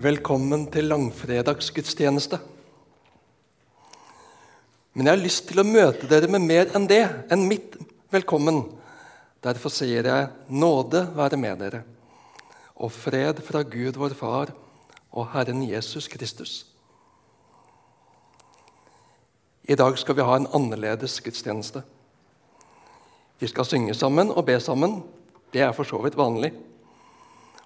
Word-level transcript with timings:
Velkommen 0.00 0.62
til 0.72 0.86
langfredagsgudstjeneste. 0.88 2.38
Men 4.96 5.06
jeg 5.06 5.12
har 5.12 5.20
lyst 5.20 5.44
til 5.50 5.60
å 5.60 5.64
møte 5.68 6.08
dere 6.08 6.30
med 6.32 6.40
mer 6.40 6.72
enn 6.72 6.86
det, 6.88 7.02
enn 7.28 7.44
mitt 7.50 7.76
velkommen. 8.08 8.62
Derfor 9.44 9.68
sier 9.68 10.08
jeg 10.08 10.30
nåde 10.48 11.04
være 11.18 11.36
med 11.44 11.60
dere, 11.60 11.82
og 12.80 12.94
fred 12.96 13.44
fra 13.44 13.60
Gud 13.60 14.00
vår 14.00 14.16
Far 14.16 14.54
og 15.12 15.28
Herren 15.36 15.60
Jesus 15.68 16.08
Kristus. 16.08 16.56
I 19.68 19.76
dag 19.76 20.00
skal 20.00 20.16
vi 20.16 20.30
ha 20.32 20.40
en 20.40 20.48
annerledes 20.48 21.20
gudstjeneste. 21.20 21.84
Vi 23.36 23.52
skal 23.52 23.68
synge 23.68 24.00
sammen 24.00 24.32
og 24.32 24.46
be 24.48 24.56
sammen. 24.64 25.02
Det 25.52 25.60
er 25.60 25.76
for 25.76 25.84
så 25.84 26.00
vidt 26.00 26.16
vanlig. 26.16 26.54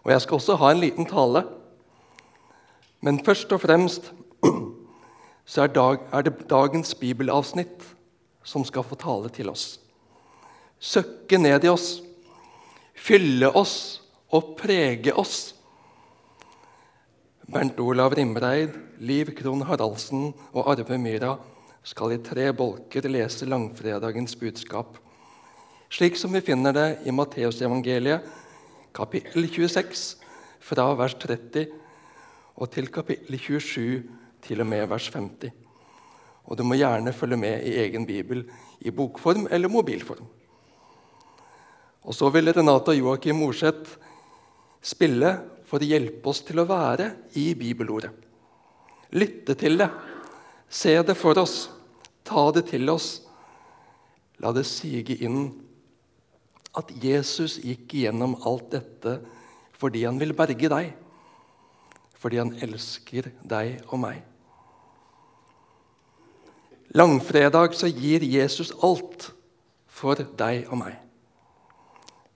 Og 0.03 0.11
jeg 0.11 0.27
skal 0.27 0.43
også 0.43 0.59
ha 0.59 0.75
en 0.75 0.83
liten 0.83 1.07
tale. 1.07 1.47
Men 3.05 3.21
først 3.25 3.53
og 3.53 3.61
fremst 3.61 4.13
så 5.53 5.67
er, 5.67 5.73
dag, 5.77 6.07
er 6.13 6.25
det 6.25 6.47
dagens 6.49 6.95
bibelavsnitt 6.97 7.85
som 8.45 8.65
skal 8.65 8.87
få 8.87 8.97
tale 9.01 9.29
til 9.33 9.51
oss. 9.53 9.79
Søkke 10.81 11.39
ned 11.41 11.67
i 11.67 11.73
oss, 11.73 11.99
fylle 12.97 13.51
oss 13.53 13.77
og 14.33 14.55
prege 14.61 15.13
oss. 15.21 15.53
Bernt 17.45 17.81
Olav 17.81 18.17
Rimreid, 18.17 18.73
Liv 19.05 19.35
Krohn 19.37 19.67
Haraldsen 19.69 20.31
og 20.55 20.73
Arve 20.73 20.97
Myra 20.99 21.37
skal 21.85 22.17
i 22.17 22.23
tre 22.25 22.49
bolker 22.57 23.05
lese 23.11 23.45
langfredagens 23.45 24.33
budskap, 24.41 24.97
slik 25.93 26.17
som 26.17 26.33
vi 26.33 26.41
finner 26.41 26.73
det 26.73 26.89
i 27.05 27.13
Matteusevangeliet, 27.13 28.25
kapittel 28.97 29.45
26, 29.53 30.15
fra 30.65 30.89
vers 30.97 31.19
30 31.21 31.84
og 32.55 32.71
til 32.71 32.91
kapittel 32.93 33.39
27 33.39 34.03
til 34.45 34.63
og 34.63 34.69
med 34.69 34.87
vers 34.87 35.09
50. 35.09 35.51
Og 36.45 36.59
du 36.59 36.65
må 36.67 36.77
gjerne 36.79 37.13
følge 37.17 37.39
med 37.41 37.65
i 37.67 37.77
egen 37.85 38.07
bibel 38.07 38.45
i 38.81 38.91
bokform 38.91 39.49
eller 39.51 39.73
mobilform. 39.73 40.27
Og 42.05 42.15
så 42.15 42.29
vil 42.29 42.53
Renate 42.53 42.93
og 42.93 42.99
Joakim 42.99 43.41
Morseth 43.41 43.97
spille 44.85 45.31
for 45.65 45.81
å 45.81 45.89
hjelpe 45.89 46.29
oss 46.29 46.43
til 46.45 46.61
å 46.61 46.69
være 46.69 47.09
i 47.41 47.55
bibelordet. 47.57 48.13
Lytte 49.17 49.57
til 49.57 49.79
det, 49.81 49.89
se 50.69 50.95
det 51.07 51.17
for 51.17 51.39
oss, 51.41 51.71
ta 52.27 52.51
det 52.53 52.67
til 52.73 52.91
oss. 52.93 53.23
La 54.43 54.53
det 54.53 54.67
sige 54.69 55.17
inn 55.25 55.47
at 56.77 56.91
Jesus 57.01 57.57
gikk 57.63 57.95
igjennom 57.95 58.37
alt 58.45 58.73
dette 58.75 59.21
fordi 59.79 60.05
han 60.05 60.19
vil 60.21 60.35
berge 60.37 60.69
deg 60.71 60.93
fordi 62.25 62.41
han 62.41 62.55
elsker 62.65 63.29
deg 63.45 63.83
og 63.93 63.99
meg. 64.01 64.23
Langfredag 66.97 67.75
så 67.77 67.91
gir 67.93 68.25
Jesus 68.25 68.71
alt 68.81 69.27
for 69.93 70.17
deg 70.39 70.71
og 70.71 70.79
meg. 70.81 70.97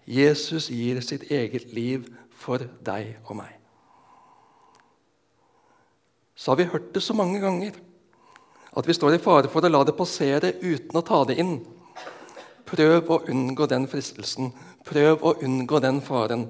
Jesus 0.05 0.69
gir 0.69 1.01
sitt 1.05 1.25
eget 1.33 1.73
liv 1.73 2.05
for 2.37 2.67
deg 2.85 3.17
og 3.25 3.39
meg. 3.41 3.55
Så 6.37 6.53
har 6.53 6.61
vi 6.61 6.69
hørt 6.69 6.93
det 6.93 7.03
så 7.03 7.17
mange 7.17 7.41
ganger 7.41 7.81
at 8.77 8.87
vi 8.87 8.93
står 8.93 9.17
i 9.17 9.25
fare 9.25 9.49
for 9.49 9.65
å 9.65 9.73
la 9.73 9.81
det 9.89 9.97
passere 9.97 10.53
uten 10.61 11.01
å 11.01 11.07
ta 11.07 11.25
det 11.25 11.41
inn. 11.41 11.63
Prøv 12.69 13.09
å 13.09 13.23
unngå 13.33 13.67
den 13.73 13.89
fristelsen. 13.89 14.53
Prøv 14.85 15.25
å 15.25 15.39
unngå 15.41 15.81
den 15.81 16.05
faren. 16.05 16.45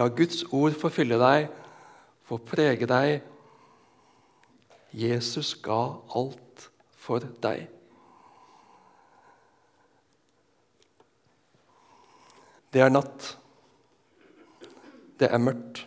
La 0.00 0.08
Guds 0.08 0.46
ord 0.56 0.78
forfylle 0.80 1.20
deg 1.20 1.50
få 2.30 2.38
prege 2.46 2.86
deg. 2.86 3.24
Jesus 4.94 5.56
ga 5.62 5.82
alt 6.14 6.68
for 6.94 7.24
deg. 7.42 7.66
Det 12.70 12.82
er 12.84 12.92
natt. 12.92 13.32
Det 15.18 15.26
er 15.26 15.42
mørkt. 15.42 15.82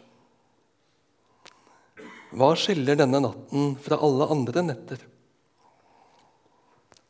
Hva 2.34 2.50
skiller 2.60 2.98
denne 3.00 3.22
natten 3.24 3.78
fra 3.80 4.02
alle 4.04 4.28
andre 4.36 4.66
netter? 4.68 5.08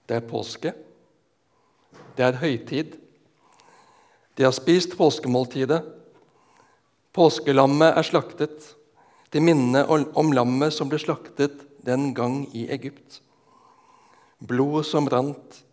Det 0.06 0.20
er 0.20 0.30
påske. 0.30 0.76
Det 2.14 2.28
er 2.28 2.38
høytid. 2.38 3.00
De 4.38 4.46
har 4.46 4.54
spist 4.54 4.94
påskemåltidet. 5.00 5.82
Påskelammet 7.14 7.98
er 7.98 8.06
slaktet 8.06 8.74
til 9.34 9.42
minne 9.42 9.82
om 9.90 10.32
lammet 10.36 10.76
som 10.76 10.90
ble 10.92 11.00
slaktet 11.02 11.64
den 11.86 12.12
gang 12.14 12.44
i 12.54 12.68
Egypt. 12.72 13.20
Blodet 14.44 14.86
som 14.86 15.08
rant, 15.10 15.64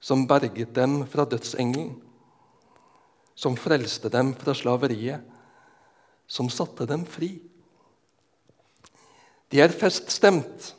som 0.00 0.26
berget 0.28 0.72
dem 0.76 1.02
fra 1.10 1.26
dødsengelen, 1.28 1.96
som 3.34 3.56
frelste 3.56 4.10
dem 4.12 4.34
fra 4.38 4.54
slaveriet, 4.54 5.24
som 6.30 6.48
satte 6.52 6.86
dem 6.86 7.02
fri. 7.08 7.40
De 9.50 9.60
er 9.60 9.74
feststemt. 9.74 10.74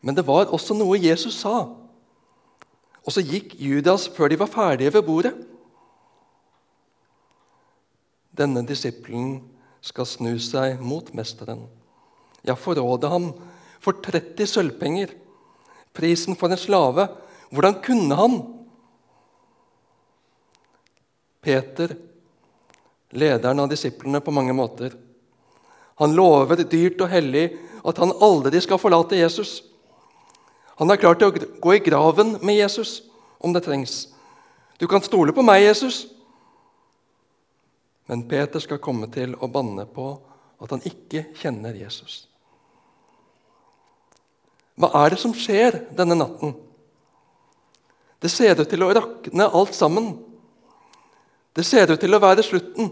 Men 0.00 0.16
det 0.16 0.24
var 0.24 0.48
også 0.48 0.74
noe 0.78 0.96
Jesus 0.96 1.42
sa. 1.42 1.66
Og 3.04 3.12
så 3.12 3.24
gikk 3.24 3.58
Judas 3.60 4.06
før 4.08 4.32
de 4.32 4.38
var 4.40 4.48
ferdige 4.48 4.94
ved 4.94 5.04
bordet. 5.04 5.34
Denne 8.32 8.62
disippelen 8.64 9.42
skal 9.80 10.08
snu 10.08 10.34
seg 10.42 10.80
mot 10.84 11.08
mesteren. 11.16 11.64
Ja, 12.46 12.56
forråde 12.56 13.10
ham 13.12 13.30
for 13.80 14.00
30 14.04 14.48
sølvpenger. 14.48 15.12
Prisen 15.96 16.36
for 16.38 16.52
en 16.52 16.60
slave. 16.60 17.08
Hvordan 17.50 17.80
kunne 17.84 18.16
han? 18.16 18.38
Peter, 21.40 21.94
lederen 23.16 23.62
av 23.62 23.70
disiplene 23.72 24.20
på 24.20 24.34
mange 24.34 24.52
måter, 24.52 24.92
han 26.00 26.14
lover 26.16 26.62
dyrt 26.68 27.00
og 27.04 27.10
hellig 27.12 27.46
at 27.84 27.98
han 28.00 28.12
aldri 28.24 28.60
skal 28.64 28.80
forlate 28.80 29.18
Jesus. 29.18 29.62
Han 30.80 30.88
er 30.92 31.00
klar 31.00 31.18
til 31.20 31.28
å 31.28 31.48
gå 31.60 31.74
i 31.76 31.82
graven 31.84 32.38
med 32.40 32.56
Jesus 32.56 33.02
om 33.40 33.52
det 33.52 33.66
trengs. 33.66 34.06
Du 34.80 34.86
kan 34.88 35.04
stole 35.04 35.32
på 35.36 35.44
meg, 35.44 35.66
Jesus. 35.66 36.06
Men 38.10 38.24
Peter 38.26 38.58
skal 38.58 38.80
komme 38.82 39.06
til 39.14 39.36
å 39.38 39.46
banne 39.46 39.84
på 39.86 40.08
at 40.58 40.72
han 40.74 40.82
ikke 40.82 41.28
kjenner 41.38 41.76
Jesus. 41.78 42.24
Hva 44.74 44.90
er 45.04 45.14
det 45.14 45.20
som 45.22 45.34
skjer 45.36 45.78
denne 45.94 46.16
natten? 46.18 46.56
Det 48.18 48.32
ser 48.34 48.58
ut 48.58 48.66
til 48.66 48.82
å 48.82 48.90
rakne 48.98 49.46
alt 49.46 49.78
sammen. 49.78 50.10
Det 51.54 51.62
ser 51.62 51.94
ut 51.94 52.02
til 52.02 52.18
å 52.18 52.22
være 52.26 52.42
slutten. 52.42 52.90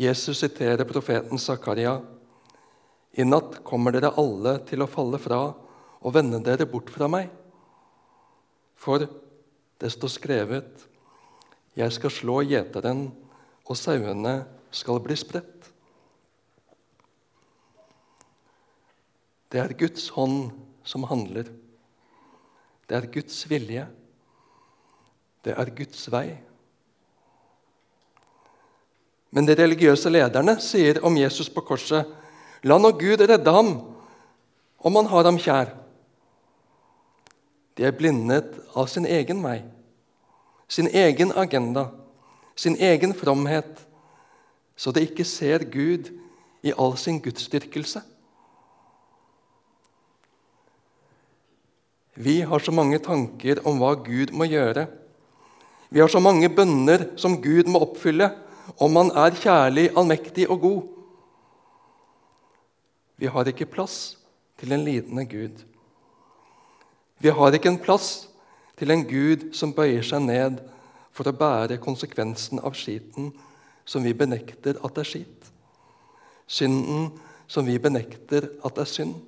Jesus 0.00 0.40
siterer 0.40 0.88
profeten 0.88 1.36
Zakaria. 1.36 1.98
I 3.12 3.28
natt 3.28 3.60
kommer 3.66 3.92
dere 3.92 4.16
alle 4.16 4.56
til 4.64 4.80
å 4.80 4.88
falle 4.88 5.20
fra 5.20 5.42
og 6.00 6.14
vende 6.16 6.40
dere 6.48 6.64
bort 6.64 6.88
fra 6.88 7.12
meg. 7.12 7.28
For 8.80 9.04
det 9.04 9.92
står 9.92 10.16
skrevet 10.16 10.86
jeg 11.80 11.96
skal 11.96 12.12
slå 12.12 12.40
gjeteren, 12.44 13.08
og 13.64 13.78
sauene 13.78 14.42
skal 14.74 15.00
bli 15.02 15.16
spredt. 15.18 15.70
Det 19.50 19.58
er 19.62 19.74
Guds 19.78 20.10
hånd 20.14 20.52
som 20.86 21.06
handler. 21.10 21.48
Det 22.86 22.98
er 22.98 23.08
Guds 23.10 23.42
vilje. 23.50 23.86
Det 25.44 25.56
er 25.56 25.74
Guds 25.74 26.04
vei. 26.12 26.28
Men 29.30 29.46
de 29.46 29.56
religiøse 29.56 30.10
lederne 30.10 30.56
sier 30.62 31.00
om 31.06 31.16
Jesus 31.18 31.48
på 31.50 31.62
korset 31.64 32.16
La 32.66 32.76
nå 32.76 32.90
Gud 33.00 33.22
redde 33.24 33.52
ham, 33.54 33.70
om 34.84 34.96
han 34.98 35.06
har 35.08 35.24
ham 35.24 35.38
kjær. 35.40 35.70
De 37.78 37.86
er 37.88 37.94
blindet 37.96 38.58
av 38.76 38.90
sin 38.92 39.06
egen 39.08 39.40
vei 39.40 39.62
sin 40.70 40.86
egen 40.86 41.32
agenda, 41.34 41.88
sin 42.54 42.76
egen 42.78 43.14
fromhet, 43.14 43.82
så 44.78 44.94
det 44.94 45.08
ikke 45.10 45.26
ser 45.26 45.66
Gud 45.66 46.12
i 46.62 46.72
all 46.78 46.94
sin 46.96 47.18
gudsdyrkelse. 47.20 48.02
Vi 52.14 52.40
har 52.44 52.62
så 52.62 52.72
mange 52.72 53.00
tanker 53.02 53.62
om 53.66 53.80
hva 53.80 53.94
Gud 53.98 54.32
må 54.36 54.46
gjøre. 54.46 54.86
Vi 55.90 56.00
har 56.02 56.08
så 56.12 56.20
mange 56.22 56.50
bønner 56.52 57.08
som 57.18 57.38
Gud 57.42 57.66
må 57.70 57.82
oppfylle 57.82 58.30
om 58.78 58.96
Han 58.96 59.10
er 59.16 59.34
kjærlig, 59.34 59.90
allmektig 59.96 60.46
og 60.50 60.60
god. 60.60 60.82
Vi 63.16 63.26
har 63.26 63.48
ikke 63.48 63.66
plass 63.66 64.18
til 64.60 64.72
en 64.72 64.84
lidende 64.84 65.24
Gud. 65.26 65.64
Vi 67.18 67.28
har 67.28 67.52
ikke 67.52 67.68
en 67.68 67.80
plass 67.80 68.29
til 68.80 68.94
en 68.94 69.04
Gud 69.04 69.50
som 69.56 69.74
bøyer 69.76 70.04
seg 70.06 70.24
ned 70.24 70.60
for 71.12 71.28
å 71.28 71.36
bære 71.36 71.80
konsekvensen 71.82 72.62
av 72.64 72.76
skiten 72.78 73.28
som 73.84 74.04
vi 74.06 74.14
benekter 74.16 74.78
at 74.86 75.00
er 75.00 75.08
skitt. 75.08 75.50
Synden 76.48 77.10
som 77.50 77.66
vi 77.66 77.76
benekter 77.82 78.48
at 78.64 78.78
er 78.80 78.88
synd. 78.88 79.18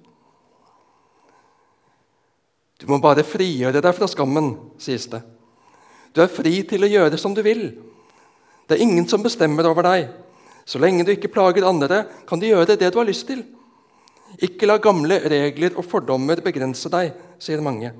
Du 2.80 2.88
må 2.90 2.98
bare 3.02 3.26
frigjøre 3.26 3.82
deg 3.82 3.94
fra 3.94 4.08
skammen, 4.10 4.54
sies 4.80 5.04
det. 5.12 5.20
Du 6.12 6.22
er 6.22 6.32
fri 6.32 6.56
til 6.68 6.82
å 6.82 6.90
gjøre 6.90 7.18
som 7.20 7.34
du 7.36 7.42
vil. 7.44 7.68
Det 8.66 8.78
er 8.78 8.84
ingen 8.84 9.06
som 9.08 9.22
bestemmer 9.22 9.68
over 9.68 9.86
deg. 9.86 10.08
Så 10.64 10.80
lenge 10.82 11.04
du 11.04 11.12
ikke 11.12 11.30
plager 11.30 11.66
andre, 11.66 12.04
kan 12.26 12.40
du 12.40 12.48
gjøre 12.48 12.78
det 12.78 12.90
du 12.90 12.98
har 12.98 13.08
lyst 13.08 13.28
til. 13.28 13.44
Ikke 14.42 14.66
la 14.70 14.78
gamle 14.82 15.18
regler 15.28 15.76
og 15.76 15.86
fordommer 15.86 16.40
begrense 16.42 16.90
deg, 16.90 17.12
sier 17.42 17.62
mange. 17.62 17.92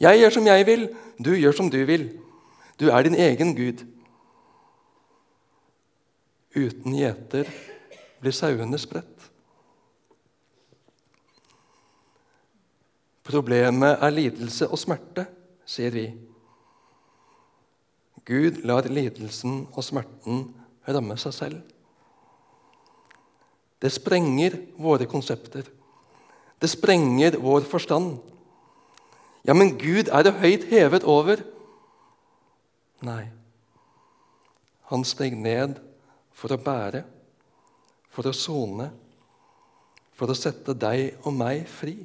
Jeg 0.00 0.20
gjør 0.20 0.34
som 0.34 0.46
jeg 0.46 0.66
vil, 0.66 0.88
du 1.18 1.34
gjør 1.34 1.56
som 1.56 1.70
du 1.70 1.78
vil. 1.86 2.08
Du 2.80 2.88
er 2.90 3.06
din 3.06 3.14
egen 3.14 3.54
gud. 3.56 3.84
Uten 6.54 6.94
gjeter 6.94 7.50
blir 8.20 8.34
sauene 8.34 8.78
spredt. 8.78 9.30
Problemet 13.24 14.02
er 14.04 14.12
lidelse 14.12 14.68
og 14.68 14.78
smerte, 14.78 15.24
sier 15.66 15.94
vi. 15.94 16.08
Gud 18.24 18.60
lar 18.68 18.86
lidelsen 18.88 19.64
og 19.72 19.84
smerten 19.84 20.46
ramme 20.88 21.16
seg 21.20 21.34
selv. 21.36 21.62
Det 23.80 23.90
sprenger 23.92 24.56
våre 24.80 25.08
konsepter. 25.08 25.66
Det 26.60 26.70
sprenger 26.72 27.36
vår 27.40 27.66
forstand. 27.68 28.16
Ja, 29.44 29.52
men 29.52 29.76
Gud 29.78 30.08
er 30.08 30.24
det 30.24 30.38
høyt 30.40 30.64
hevet 30.70 31.04
over. 31.04 31.42
Nei. 33.04 33.28
Han 34.88 35.04
steg 35.04 35.36
ned 35.36 35.76
for 36.34 36.54
å 36.54 36.60
bære, 36.60 37.04
for 38.12 38.28
å 38.28 38.34
sone, 38.36 38.88
for 40.14 40.30
å 40.30 40.36
sette 40.38 40.76
deg 40.78 41.18
og 41.24 41.34
meg 41.36 41.66
fri. 41.68 41.96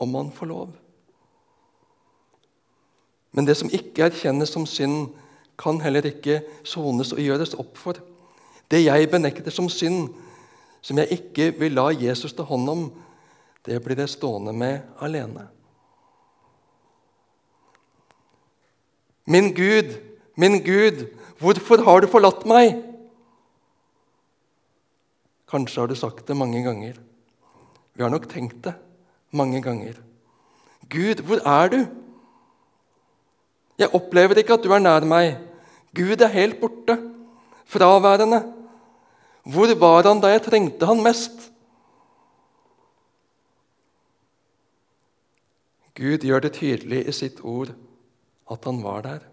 Om 0.00 0.16
han 0.16 0.32
får 0.32 0.48
lov. 0.48 0.72
Men 3.36 3.46
det 3.46 3.58
som 3.60 3.70
ikke 3.70 4.08
erkjennes 4.08 4.50
som 4.52 4.66
synd, 4.66 5.10
kan 5.60 5.76
heller 5.84 6.06
ikke 6.08 6.40
sones 6.64 7.12
og 7.12 7.20
gjøres 7.20 7.52
opp 7.60 7.76
for. 7.76 7.98
Det 8.70 8.80
jeg 8.80 9.10
benekter 9.12 9.52
som 9.52 9.68
synd, 9.68 10.08
som 10.80 10.96
jeg 10.96 11.18
ikke 11.18 11.50
vil 11.58 11.76
la 11.76 11.90
Jesus 11.92 12.32
ta 12.32 12.46
hånd 12.48 12.72
om, 12.72 12.86
det 13.66 13.80
blir 13.84 13.98
jeg 14.00 14.12
stående 14.14 14.52
med 14.56 14.80
alene. 15.04 15.48
Min 19.30 19.52
Gud, 19.54 19.92
min 20.34 20.58
Gud, 20.64 21.04
hvorfor 21.38 21.84
har 21.84 22.00
du 22.00 22.08
forlatt 22.10 22.46
meg? 22.48 22.80
Kanskje 25.50 25.82
har 25.82 25.90
du 25.90 25.98
sagt 25.98 26.26
det 26.26 26.38
mange 26.38 26.62
ganger. 26.64 26.96
Vi 27.94 28.02
har 28.02 28.10
nok 28.10 28.28
tenkt 28.30 28.62
det 28.64 28.74
mange 29.30 29.60
ganger. 29.62 29.98
Gud, 30.90 31.22
hvor 31.26 31.42
er 31.46 31.70
du? 31.70 31.80
Jeg 33.78 33.94
opplever 33.96 34.40
ikke 34.40 34.56
at 34.56 34.64
du 34.64 34.72
er 34.74 34.82
nær 34.82 35.06
meg. 35.08 35.36
Gud 35.96 36.22
er 36.22 36.32
helt 36.32 36.60
borte, 36.60 36.96
fraværende. 37.66 38.42
Hvor 39.46 39.70
var 39.80 40.06
han 40.08 40.20
da 40.22 40.32
jeg 40.32 40.44
trengte 40.46 40.86
han 40.86 41.02
mest? 41.02 41.49
Gud 46.00 46.24
gjør 46.24 46.40
det 46.40 46.54
tydelig 46.56 47.02
i 47.04 47.12
sitt 47.12 47.42
ord 47.44 47.74
at 48.50 48.64
han 48.64 48.78
var 48.80 49.02
der, 49.04 49.24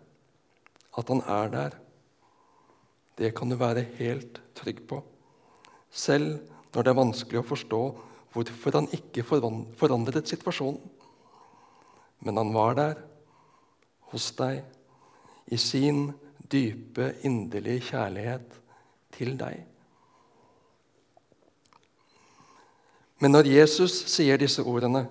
at 1.00 1.08
han 1.08 1.22
er 1.24 1.52
der. 1.54 1.78
Det 3.18 3.31
kan 3.38 3.50
du 3.50 3.56
være 3.56 3.86
helt 3.98 4.42
trygg 4.58 4.81
på, 4.90 5.00
selv 5.90 6.42
når 6.74 6.84
det 6.84 6.92
er 6.92 7.00
vanskelig 7.00 7.40
å 7.40 7.48
forstå 7.48 7.81
hvorfor 8.34 8.75
han 8.75 8.90
ikke 8.94 9.24
forandret 9.25 10.28
situasjonen. 10.28 10.81
Men 12.19 12.38
han 12.38 12.52
var 12.54 12.75
der, 12.78 13.00
hos 14.12 14.28
deg, 14.36 14.60
i 15.48 15.58
sin 15.58 16.12
dype, 16.52 17.14
inderlige 17.24 17.94
kjærlighet 17.94 18.60
til 19.16 19.38
deg. 19.40 19.64
Men 23.24 23.34
når 23.34 23.50
Jesus 23.50 23.96
sier 24.12 24.38
disse 24.38 24.62
ordene, 24.62 25.08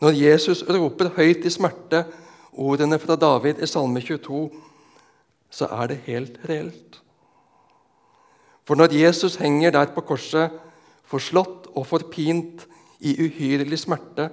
når 0.00 0.14
Jesus 0.14 0.62
roper 0.62 1.10
høyt 1.16 1.46
i 1.46 1.50
smerte 1.50 2.04
ordene 2.52 2.98
fra 3.02 3.16
David 3.18 3.62
i 3.62 3.66
Salme 3.66 4.02
22, 4.02 4.48
så 5.50 5.68
er 5.74 5.90
det 5.90 6.02
helt 6.06 6.38
reelt. 6.48 7.00
For 8.68 8.76
når 8.76 8.92
Jesus 8.94 9.38
henger 9.40 9.72
der 9.74 9.94
på 9.94 10.04
korset, 10.04 10.52
forslått 11.08 11.70
og 11.72 11.86
forpint 11.88 12.66
i 13.00 13.14
uhyrlig 13.24 13.78
smerte, 13.80 14.28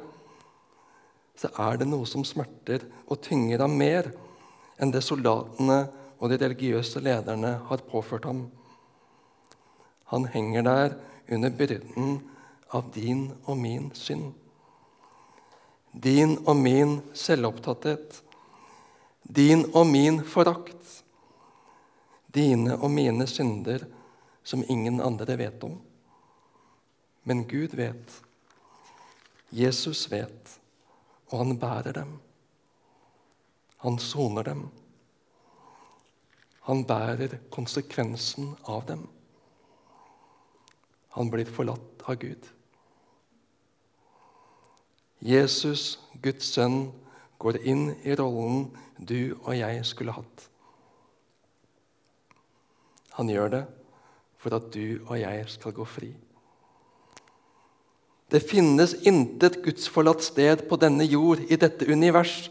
så 1.40 1.52
er 1.60 1.80
det 1.80 1.88
noe 1.88 2.08
som 2.08 2.26
smerter 2.28 2.84
og 3.08 3.22
tynger 3.24 3.64
ham 3.64 3.76
mer 3.80 4.12
enn 4.80 4.92
det 4.92 5.04
soldatene 5.04 5.86
og 6.20 6.32
de 6.32 6.40
religiøse 6.40 7.02
lederne 7.04 7.58
har 7.70 7.84
påført 7.90 8.28
ham. 8.28 8.46
Han 10.12 10.28
henger 10.32 10.68
der 10.68 10.96
under 11.32 11.50
byrden 11.50 12.20
av 12.76 12.92
din 12.96 13.30
og 13.46 13.58
min 13.58 13.92
synd. 13.96 14.34
Din 16.04 16.38
og 16.46 16.56
min 16.60 16.98
selvopptatthet. 17.14 18.22
Din 19.24 19.66
og 19.74 19.88
min 19.88 20.24
forakt. 20.28 21.04
Dine 22.36 22.76
og 22.76 22.92
mine 22.92 23.28
synder 23.28 23.86
som 24.44 24.64
ingen 24.68 25.00
andre 25.02 25.38
vet 25.40 25.64
om. 25.64 25.78
Men 27.24 27.46
Gud 27.48 27.76
vet. 27.80 28.22
Jesus 29.56 30.12
vet, 30.12 30.60
og 31.32 31.40
han 31.40 31.58
bærer 31.60 31.96
dem. 31.96 32.18
Han 33.86 33.98
soner 34.00 34.44
dem. 34.44 34.66
Han 36.68 36.84
bærer 36.84 37.38
konsekvensen 37.50 38.52
av 38.64 38.86
dem. 38.90 39.08
Han 41.16 41.32
blir 41.32 41.48
forlatt 41.48 42.04
av 42.04 42.20
Gud. 42.20 42.50
Jesus, 45.26 45.96
Guds 46.22 46.52
sønn, 46.54 46.92
går 47.42 47.58
inn 47.66 47.88
i 48.06 48.14
rollen 48.18 48.68
du 48.98 49.34
og 49.42 49.56
jeg 49.58 49.82
skulle 49.88 50.14
hatt. 50.14 50.44
Han 53.18 53.32
gjør 53.32 53.52
det 53.56 53.64
for 54.42 54.54
at 54.60 54.70
du 54.76 55.02
og 55.08 55.18
jeg 55.18 55.48
skal 55.50 55.74
gå 55.74 55.86
fri. 55.90 56.12
Det 58.30 58.42
finnes 58.44 58.94
intet 59.06 59.62
gudsforlatt 59.66 60.22
sted 60.26 60.66
på 60.70 60.78
denne 60.82 61.06
jord, 61.08 61.42
i 61.50 61.58
dette 61.58 61.88
univers. 61.90 62.50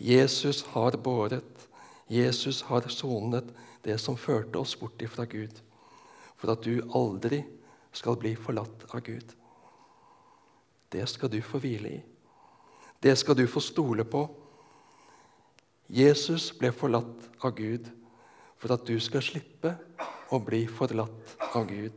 Jesus 0.00 0.62
har 0.72 0.96
båret, 0.96 1.66
Jesus 2.08 2.62
har 2.68 2.88
sonet 2.92 3.48
det 3.84 3.98
som 4.00 4.16
førte 4.16 4.60
oss 4.60 4.76
bort 4.80 5.00
ifra 5.02 5.26
Gud, 5.28 5.52
for 6.36 6.52
at 6.54 6.64
du 6.64 6.80
aldri 6.96 7.42
skal 7.92 8.16
bli 8.20 8.32
forlatt 8.38 8.86
av 8.92 9.04
Gud. 9.04 9.39
Det 10.92 11.08
skal 11.08 11.30
du 11.32 11.40
få 11.42 11.58
hvile 11.58 11.90
i. 11.90 12.00
Det 13.02 13.16
skal 13.18 13.36
du 13.36 13.46
få 13.46 13.60
stole 13.60 14.04
på. 14.04 14.24
Jesus 15.88 16.50
ble 16.58 16.72
forlatt 16.72 17.28
av 17.42 17.54
Gud 17.56 17.88
for 18.60 18.74
at 18.74 18.84
du 18.86 18.98
skal 19.00 19.24
slippe 19.24 19.74
å 20.30 20.38
bli 20.44 20.66
forlatt 20.66 21.36
av 21.56 21.66
Gud. 21.66 21.94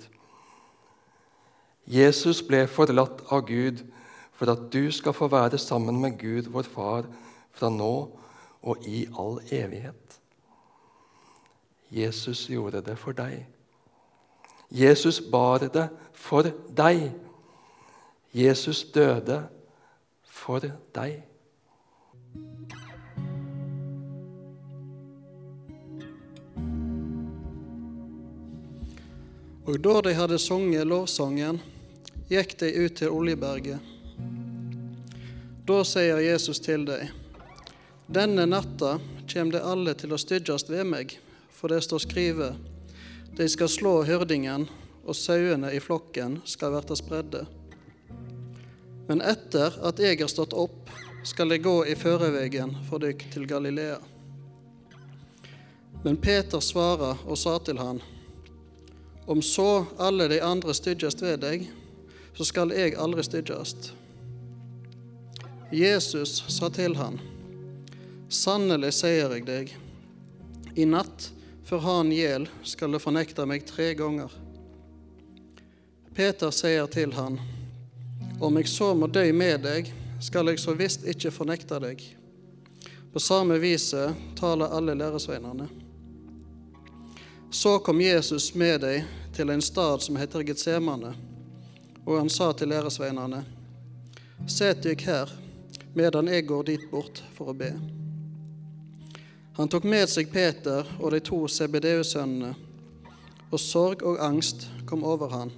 Jesus 1.85 2.39
ble 2.47 2.63
forlatt 2.71 3.25
av 3.31 3.43
Gud 3.47 3.83
for 4.33 4.49
at 4.53 4.69
du 4.73 4.87
skal 4.91 5.13
få 5.13 5.27
være 5.31 5.59
sammen 5.61 5.99
med 6.01 6.17
Gud, 6.19 6.47
vår 6.49 6.69
Far, 6.71 7.09
fra 7.53 7.69
nå 7.69 7.93
og 8.63 8.87
i 8.87 9.03
all 9.19 9.41
evighet. 9.51 10.19
Jesus 11.93 12.47
gjorde 12.49 12.81
det 12.81 12.95
for 12.97 13.13
deg. 13.13 13.43
Jesus 14.73 15.19
bar 15.21 15.67
det 15.67 15.89
for 16.17 16.47
deg. 16.73 17.11
Jesus 18.33 18.81
døde 18.89 19.43
for 20.25 20.63
deg. 20.95 21.21
Og 29.63 29.77
da 29.79 29.99
de 30.03 30.15
hadde 30.17 30.41
sunget 30.41 30.89
lovsangen, 30.89 31.61
gikk 32.27 32.57
de 32.59 32.73
ut 32.73 32.97
til 32.99 33.13
Oljeberget. 33.13 33.79
Da 35.63 35.79
sier 35.87 36.19
Jesus 36.19 36.59
til 36.59 36.83
dem, 36.89 37.13
denne 38.11 38.43
natta 38.49 38.97
kjem 39.29 39.53
de 39.53 39.61
alle 39.63 39.93
til 39.95 40.11
å 40.11 40.19
styggjast 40.19 40.73
ved 40.73 40.89
meg, 40.89 41.15
for 41.53 41.71
det 41.71 41.83
står 41.85 42.03
skrive, 42.03 42.49
de 43.37 43.47
skal 43.47 43.71
slå 43.71 43.99
hyrdingen, 44.09 44.67
og 45.05 45.15
sauene 45.15 45.71
i 45.75 45.79
flokken 45.83 46.41
skal 46.49 46.73
verta 46.75 46.97
spredde. 46.99 47.45
Men 49.07 49.21
etter 49.21 49.75
at 49.83 49.99
jeg 49.99 50.19
har 50.21 50.31
stått 50.31 50.55
opp, 50.55 50.91
skal 51.23 51.51
jeg 51.51 51.63
gå 51.63 51.75
i 51.87 51.95
førevegen 51.95 52.75
for 52.87 53.03
dykk 53.03 53.25
til 53.31 53.47
Galilea. 53.47 53.99
Men 56.03 56.17
Peter 56.19 56.59
svarer 56.59 57.19
og 57.23 57.37
sa 57.39 57.57
til 57.63 57.79
han, 57.79 58.01
Om 59.25 59.41
så 59.41 59.85
alle 59.97 60.27
de 60.27 60.41
andre 60.43 60.73
styggest 60.75 61.21
ved 61.23 61.39
deg, 61.45 61.69
så 62.35 62.43
skal 62.43 62.73
jeg 62.75 62.97
aldri 62.99 63.23
styggest. 63.23 63.93
Jesus 65.71 66.43
sa 66.51 66.69
til 66.69 66.97
han, 66.99 67.21
Sannelig 68.27 68.91
sier 68.97 69.31
jeg 69.31 69.45
deg, 69.47 69.71
i 70.75 70.85
natt 70.89 71.29
før 71.63 71.85
han 71.85 72.11
gjel 72.11 72.47
skal 72.67 72.91
du 72.91 72.99
fornekte 72.99 73.45
meg 73.47 73.63
tre 73.69 73.93
ganger. 73.95 74.31
Peter 76.13 76.51
sier 76.53 76.89
til 76.91 77.13
han, 77.15 77.39
Om 78.39 78.57
jeg 78.57 78.67
så 78.67 78.93
må 78.95 79.07
dø 79.07 79.23
med 79.33 79.61
deg, 79.63 79.93
skal 80.23 80.49
jeg 80.49 80.59
så 80.59 80.73
visst 80.77 81.05
ikke 81.07 81.31
fornekte 81.31 81.79
deg. 81.83 82.01
På 83.13 83.21
samme 83.21 83.59
viset 83.61 84.15
taler 84.39 84.73
alle 84.73 84.95
læresveinene. 84.97 85.67
Så 87.53 87.77
kom 87.79 88.01
Jesus 88.01 88.55
med 88.55 88.81
dem 88.81 89.03
til 89.33 89.49
en 89.49 89.61
stad 89.61 90.01
som 90.01 90.17
heter 90.17 90.41
Getsemane, 90.41 91.13
og 92.05 92.17
han 92.17 92.29
sa 92.29 92.51
til 92.51 92.73
læresveinene, 92.73 93.43
Set 94.49 94.81
dykk 94.83 95.01
her, 95.07 95.29
medan 95.93 96.27
jeg 96.27 96.47
går 96.47 96.63
dit 96.67 96.89
bort 96.91 97.21
for 97.37 97.53
å 97.53 97.55
be. 97.55 97.69
Han 99.55 99.69
tok 99.69 99.85
med 99.85 100.09
seg 100.09 100.33
Peter 100.33 100.89
og 100.97 101.13
de 101.13 101.21
to 101.23 101.45
CBDU-sønnene, 101.47 102.55
og 103.53 103.61
sorg 103.61 104.01
og 104.01 104.17
angst 104.25 104.65
kom 104.89 105.05
over 105.05 105.29
han. 105.29 105.53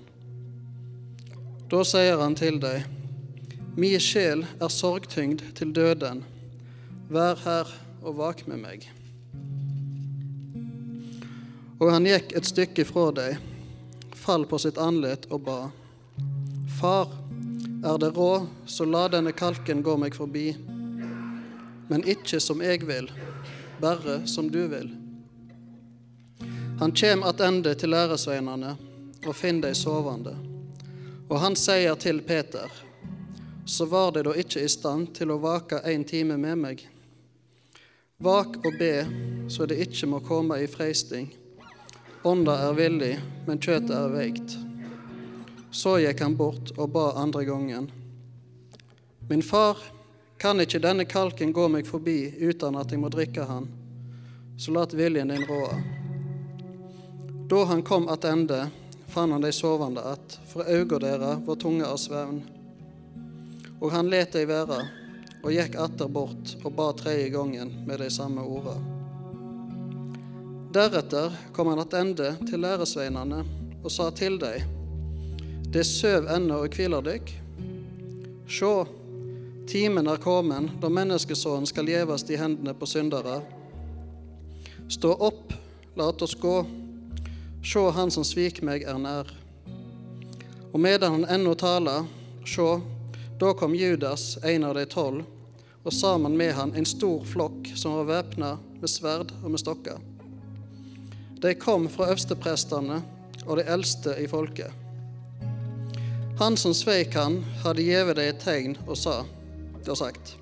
Da 1.69 1.81
sier 1.81 2.19
han 2.21 2.35
til 2.37 2.59
deg, 2.61 2.85
Mi 3.75 3.89
sjel 3.99 4.45
er 4.63 4.69
sorgtyngd 4.71 5.41
til 5.57 5.73
døden, 5.75 6.21
vær 7.11 7.41
her 7.41 7.71
og 8.05 8.19
vak 8.19 8.45
med 8.47 8.61
meg. 8.61 8.85
Og 11.81 11.91
han 11.91 12.07
gikk 12.07 12.31
et 12.37 12.47
stykke 12.47 12.85
fra 12.87 13.09
deg, 13.17 13.41
fall 14.15 14.45
på 14.47 14.61
sitt 14.61 14.79
andlet 14.79 15.27
og 15.27 15.43
ba. 15.49 15.57
Far, 16.77 17.11
er 17.83 17.99
det 17.99 18.13
råd, 18.15 18.47
så 18.69 18.87
la 18.87 19.07
denne 19.11 19.35
kalken 19.35 19.83
gå 19.83 19.97
meg 19.99 20.15
forbi. 20.15 20.47
Men 21.89 22.05
ikke 22.07 22.39
som 22.39 22.63
jeg 22.63 22.85
vil, 22.87 23.11
bare 23.81 24.21
som 24.29 24.47
du 24.53 24.63
vil. 24.71 24.93
Han 26.79 26.95
kjem 26.95 27.27
attende 27.27 27.75
til 27.75 27.91
læresveinene 27.91 28.77
og 29.25 29.33
finner 29.35 29.71
dei 29.71 29.77
sovende. 29.77 30.54
Og 31.29 31.39
han 31.41 31.55
sier 31.57 31.95
til 31.97 32.21
Peter, 32.21 32.69
så 33.65 33.85
var 33.89 34.11
de 34.13 34.21
da 34.27 34.35
ikke 34.37 34.61
i 34.61 34.69
stand 34.69 35.15
til 35.17 35.31
å 35.33 35.39
vake 35.41 35.79
en 35.89 36.03
time 36.05 36.37
med 36.37 36.59
meg. 36.61 36.83
Vak 38.21 38.59
og 38.61 38.77
be, 38.79 38.93
så 39.49 39.65
det 39.65 39.79
ikke 39.87 40.07
må 40.11 40.21
komme 40.23 40.59
i 40.61 40.69
freisting. 40.69 41.31
Ånda 42.25 42.59
er 42.67 42.77
villig, 42.77 43.15
men 43.47 43.59
kjøttet 43.59 43.95
er 43.97 44.13
veikt. 44.13 44.55
Så 45.73 45.97
gikk 45.99 46.21
han 46.23 46.37
bort 46.37 46.71
og 46.77 46.93
ba 46.93 47.09
andre 47.19 47.43
gangen. 47.45 47.89
Min 49.27 49.43
far, 49.43 49.81
kan 50.37 50.61
ikke 50.61 50.79
denne 50.83 51.07
kalken 51.09 51.53
gå 51.55 51.67
meg 51.73 51.87
forbi 51.89 52.19
uten 52.37 52.77
at 52.77 52.91
jeg 52.93 53.01
må 53.01 53.09
drikke 53.09 53.47
han? 53.49 53.67
Så 54.57 54.71
lat 54.71 54.93
viljen 54.93 55.33
din 55.33 55.45
råde. 55.49 55.81
Da 57.49 57.63
han 57.69 57.81
kom 57.83 58.07
attende, 58.09 58.67
fann 59.15 59.31
han 59.31 59.41
de 59.41 59.51
sovende 59.51 60.01
att, 60.03 60.39
for 60.47 60.63
auga 60.63 60.99
deira 60.99 61.35
var 61.35 61.55
tunge 61.55 61.85
av 61.85 61.97
svevn. 61.97 62.41
Og 63.79 63.91
han 63.91 64.09
let 64.11 64.35
dei 64.35 64.43
være, 64.49 64.81
og 65.39 65.55
gikk 65.55 65.77
atter 65.79 66.11
bort 66.11 66.51
og 66.65 66.75
ba 66.75 66.89
tredje 66.99 67.29
gangen 67.31 67.71
med 67.87 68.03
de 68.03 68.09
samme 68.11 68.43
orda. 68.43 68.75
Deretter 70.75 71.31
kom 71.55 71.71
han 71.71 71.79
attende 71.85 72.33
til 72.43 72.59
læresveinene 72.59 73.39
og 73.85 73.91
sa 73.91 74.11
til 74.11 74.35
dei, 74.41 74.59
Det 75.71 75.87
søv 75.87 76.27
ennå 76.27 76.59
og 76.65 76.75
hviler 76.75 77.03
dykk. 77.03 77.31
Sjå, 78.51 78.85
timen 79.67 80.11
er 80.11 80.19
kommen 80.19 80.73
da 80.81 80.91
menneskesønnen 80.91 81.71
skal 81.71 81.87
gjevast 81.87 82.35
i 82.35 82.35
hendene 82.35 82.75
på 82.75 82.85
syndere. 82.85 83.39
Stå 84.91 85.15
opp, 85.15 85.53
lat 85.95 86.21
oss 86.21 86.35
gå. 86.35 86.65
Sjå, 87.65 87.89
han 87.89 88.11
som 88.11 88.21
svik 88.21 88.59
meg, 88.61 88.83
er 88.85 88.97
nær. 89.01 89.29
Og 90.69 90.77
medan 90.77 91.15
han 91.15 91.23
ennå 91.33 91.55
taler, 91.57 92.05
sjå, 92.45 92.75
da 93.41 93.55
kom 93.57 93.73
Judas, 93.73 94.35
en 94.45 94.67
av 94.67 94.75
de 94.77 94.83
tolv, 94.85 95.23
og 95.81 95.93
sammen 95.93 96.37
med 96.37 96.53
han 96.53 96.75
en 96.77 96.85
stor 96.85 97.25
flokk 97.25 97.71
som 97.73 97.95
var 97.97 98.05
væpna 98.11 98.51
med 98.77 98.91
sverd 98.91 99.33
og 99.41 99.49
med 99.49 99.63
stokker. 99.63 99.97
De 101.41 101.55
kom 101.57 101.87
fra 101.89 102.11
øversteprestene 102.13 102.99
og 103.47 103.57
de 103.57 103.65
eldste 103.65 104.13
i 104.21 104.27
folket. 104.29 104.69
Han 106.37 106.57
som 106.61 106.73
sveik 106.77 107.17
han, 107.17 107.39
hadde 107.63 107.87
gjeve 107.87 108.13
dem 108.13 108.29
et 108.29 108.45
tegn 108.45 108.77
og 108.85 108.93
sa, 109.01 109.23
og 109.81 109.97
sagt, 109.97 110.35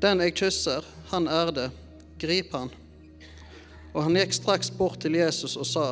Den 0.00 0.24
jeg 0.24 0.38
kysser, 0.40 0.88
han 1.12 1.28
er 1.28 1.52
det, 1.52 1.68
grip 2.16 2.56
han. 2.56 2.72
Og 3.92 4.06
han 4.06 4.16
gikk 4.16 4.32
straks 4.32 4.72
bort 4.72 5.02
til 5.04 5.20
Jesus 5.20 5.58
og 5.60 5.68
sa, 5.68 5.86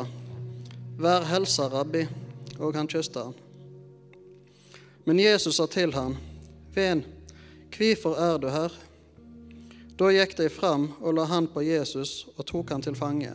Vær 0.99 1.23
helsa, 1.31 1.69
rabbi, 1.71 2.03
og 2.59 2.75
han 2.75 2.89
kysste 2.91 3.23
han. 3.23 3.35
Men 5.07 5.21
Jesus 5.23 5.57
sa 5.57 5.67
til 5.71 5.95
han, 5.95 6.17
Ven, 6.75 7.05
hvorfor 7.71 8.19
er 8.19 8.39
du 8.43 8.49
her? 8.51 8.75
Da 9.99 10.11
gikk 10.15 10.37
de 10.39 10.49
fram 10.51 10.89
og 11.01 11.15
la 11.15 11.25
han 11.31 11.47
på 11.51 11.63
Jesus 11.63 12.27
og 12.37 12.45
tok 12.47 12.75
han 12.75 12.83
til 12.83 12.99
fange. 12.99 13.33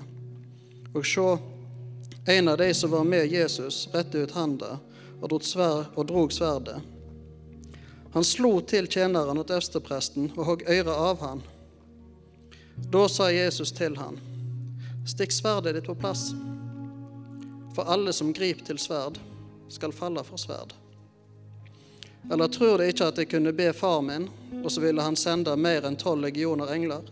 Og 0.93 1.07
sjå, 1.07 1.27
en 2.27 2.51
av 2.51 2.59
de 2.59 2.69
som 2.75 2.91
var 2.91 3.07
med 3.07 3.31
Jesus, 3.31 3.87
rette 3.95 4.21
ut 4.23 4.35
handa 4.35 4.77
og 5.23 5.43
sverd, 5.43 5.87
og 5.95 6.07
drog 6.07 6.31
sverdet. 6.35 6.81
Han 8.13 8.23
slo 8.27 8.59
til 8.61 8.87
tjeneren 8.91 9.39
og 9.39 9.49
øverstepresten 9.49 10.33
og 10.35 10.45
hogg 10.45 10.65
øret 10.67 10.93
av 10.93 11.23
han. 11.23 11.43
Da 12.91 13.07
sa 13.07 13.31
Jesus 13.31 13.71
til 13.71 13.95
han, 13.97 14.19
Stikk 15.07 15.31
sverdet 15.35 15.75
ditt 15.75 15.87
på 15.87 15.95
plass, 15.99 16.31
for 17.75 17.89
alle 17.89 18.13
som 18.13 18.33
griper 18.33 18.65
til 18.65 18.79
sverd, 18.79 19.19
skal 19.69 19.93
falle 19.95 20.23
for 20.23 20.37
sverd. 20.37 20.73
Eller 22.31 22.47
tror 22.47 22.77
de 22.77 22.87
ikke 22.87 23.09
at 23.09 23.19
jeg 23.19 23.29
kunne 23.33 23.53
be 23.55 23.67
far 23.75 24.01
min, 24.01 24.29
og 24.63 24.71
så 24.71 24.81
ville 24.83 25.03
han 25.03 25.17
sende 25.19 25.55
mer 25.59 25.87
enn 25.87 25.99
tolv 25.99 26.23
legioner 26.23 26.71
engler? 26.71 27.09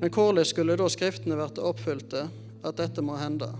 Men 0.00 0.10
hvordan 0.10 0.46
skulle 0.48 0.78
da 0.80 0.88
Skriftene 0.90 1.36
vært 1.38 1.60
oppfylte, 1.60 2.26
at 2.64 2.78
dette 2.80 3.04
må 3.04 3.18
hende? 3.20 3.50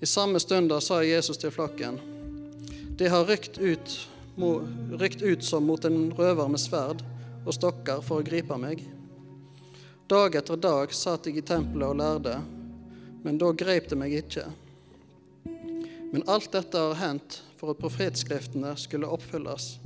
I 0.00 0.08
samme 0.08 0.40
stund 0.40 0.72
sa 0.80 1.02
Jesus 1.04 1.38
til 1.38 1.52
flokken, 1.52 2.00
de 2.96 3.08
har 3.08 3.24
rykt 3.28 3.58
ut, 3.58 3.92
rykt 5.00 5.22
ut 5.22 5.44
som 5.44 5.64
mot 5.64 5.84
en 5.84 6.10
røver 6.12 6.48
med 6.48 6.60
sverd 6.60 7.04
og 7.46 7.54
stokker 7.56 8.02
for 8.04 8.20
å 8.20 8.24
gripe 8.24 8.56
meg. 8.60 8.82
Dag 10.10 10.34
etter 10.36 10.58
dag 10.60 10.92
satt 10.96 11.28
jeg 11.28 11.38
i 11.40 11.44
tempelet 11.46 11.86
og 11.86 12.00
lærde, 12.00 12.34
men 13.22 13.38
da 13.38 13.52
grep 13.52 13.88
det 13.90 13.98
meg 13.98 14.14
ikke. 14.22 14.46
Men 16.10 16.24
alt 16.26 16.52
dette 16.52 16.78
har 16.78 16.98
hendt 16.98 17.42
for 17.60 17.72
at 17.72 17.78
profetskriftene 17.78 18.72
skulle 18.80 19.10
oppfylles. 19.10 19.76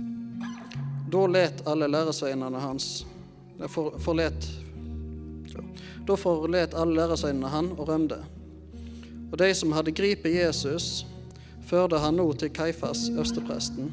Da 1.12 1.26
let 1.26 1.62
alle 1.68 1.88
læresveinene 1.90 2.60
hans 2.60 3.04
for, 3.68 3.98
forlet, 3.98 4.48
Da 6.06 6.16
forlet 6.18 6.74
alle 6.74 6.96
læresveinene 6.96 7.48
han 7.48 7.70
og 7.78 7.88
rømte. 7.88 8.18
Og 9.32 9.38
de 9.38 9.54
som 9.54 9.72
hadde 9.72 9.92
gripet 9.92 10.34
Jesus, 10.34 11.06
førte 11.66 11.98
han 11.98 12.14
nå 12.14 12.26
til 12.32 12.50
Kaifas, 12.50 13.08
øverstepresten. 13.08 13.92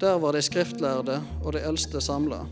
Der 0.00 0.18
var 0.18 0.32
de 0.32 0.42
skriftlærde 0.42 1.22
og 1.44 1.52
de 1.52 1.62
eldste 1.64 2.00
samla. 2.00 2.44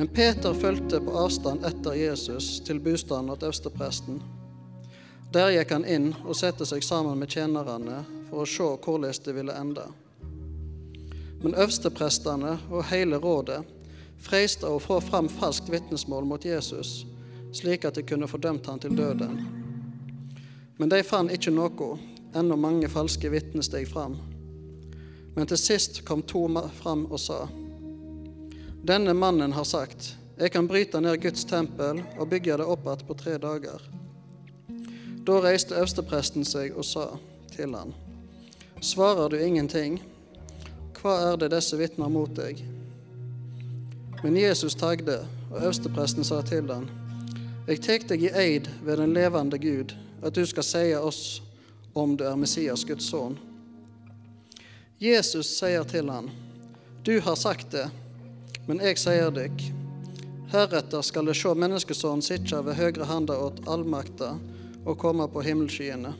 Men 0.00 0.08
Peter 0.08 0.54
fulgte 0.54 1.00
på 1.00 1.10
avstand 1.10 1.64
etter 1.64 1.92
Jesus 1.92 2.62
til 2.64 2.78
bostaden 2.80 3.26
til 3.28 3.50
øverstepresten. 3.50 4.22
Der 5.34 5.50
gikk 5.52 5.74
han 5.76 5.84
inn 5.84 6.06
og 6.22 6.38
satte 6.40 6.64
seg 6.64 6.80
sammen 6.80 7.20
med 7.20 7.28
tjenerne 7.28 7.98
for 8.30 8.40
å 8.40 8.46
se 8.48 8.70
hvordan 8.80 9.20
det 9.26 9.36
ville 9.36 9.58
ende. 9.60 9.84
Men 11.44 11.52
øversteprestene 11.52 12.56
og 12.70 12.88
hele 12.88 13.20
rådet 13.20 13.60
freista 14.16 14.72
å 14.72 14.80
få 14.80 15.02
fram 15.04 15.28
falskt 15.28 15.68
vitnesmål 15.68 16.32
mot 16.32 16.48
Jesus, 16.48 17.04
slik 17.52 17.84
at 17.84 18.00
de 18.00 18.08
kunne 18.08 18.32
fordømt 18.32 18.72
han 18.72 18.80
til 18.80 18.96
døden. 18.96 19.36
Men 20.80 20.96
de 20.96 21.04
fant 21.04 21.28
ikke 21.28 21.52
noe, 21.52 21.96
ennå 22.32 22.56
mange 22.56 22.88
falske 22.88 23.28
vitner 23.28 23.68
steg 23.68 23.84
fram. 23.92 24.16
Men 25.36 25.44
til 25.44 25.60
sist 25.60 26.06
kom 26.08 26.24
to 26.24 26.48
fram 26.80 27.04
og 27.10 27.20
sa:" 27.20 27.44
Denne 28.82 29.14
mannen 29.14 29.52
har 29.52 29.64
sagt:" 29.64 30.16
Jeg 30.40 30.50
kan 30.50 30.68
bryte 30.68 31.00
ned 31.00 31.20
Guds 31.20 31.44
tempel 31.44 32.02
og 32.18 32.28
bygge 32.30 32.56
det 32.56 32.64
opp 32.64 32.86
igjen 32.86 33.06
på 33.06 33.14
tre 33.14 33.36
dager. 33.38 33.82
Da 35.26 35.40
reiste 35.44 35.76
øverstepresten 35.76 36.44
seg 36.44 36.72
og 36.76 36.84
sa 36.84 37.18
til 37.52 37.74
han:" 37.74 37.92
Svarer 38.80 39.28
du 39.28 39.36
ingenting? 39.36 40.00
Hva 41.00 41.32
er 41.32 41.36
det 41.36 41.50
disse 41.52 41.76
vitner 41.76 42.08
mot 42.08 42.32
deg? 42.36 42.64
Men 44.22 44.36
Jesus 44.36 44.74
tagde 44.74 45.26
og 45.50 45.62
øverstepresten 45.62 46.24
sa 46.24 46.40
til 46.42 46.72
han, 46.72 46.88
Jeg 47.68 47.80
tek 47.80 48.08
deg 48.08 48.22
i 48.22 48.32
eid 48.34 48.68
ved 48.82 48.96
den 48.96 49.12
levende 49.14 49.58
Gud, 49.58 49.94
at 50.22 50.34
du 50.34 50.46
skal 50.46 50.64
si 50.64 50.94
oss 50.94 51.42
om 51.94 52.16
du 52.16 52.24
er 52.24 52.36
Messias, 52.36 52.84
Guds 52.84 53.10
sønn. 53.10 53.38
Jesus 55.00 55.46
sier 55.46 55.84
til 55.84 56.10
han, 56.10 56.30
Du 57.06 57.20
har 57.20 57.36
sagt 57.36 57.72
det, 57.72 57.90
men 58.66 58.80
jeg 58.84 58.98
sier 59.00 59.30
deg, 59.34 59.62
heretter 60.52 61.02
skal 61.06 61.28
de 61.28 61.34
se 61.36 61.52
Menneskesønnen 61.54 62.24
sitte 62.24 62.60
ved 62.66 62.78
høyre 62.78 63.06
handa 63.08 63.36
åt 63.38 63.62
allmakta 63.70 64.34
og 64.84 64.98
komme 64.98 65.28
på 65.30 65.44
himmelskyene. 65.46 66.12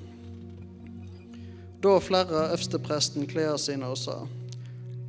Da 1.80 1.96
flere 2.04 2.44
øverstepresten 2.44 3.26
klærne 3.26 3.58
sine 3.58 3.88
og 3.88 3.98
sa, 3.98 4.26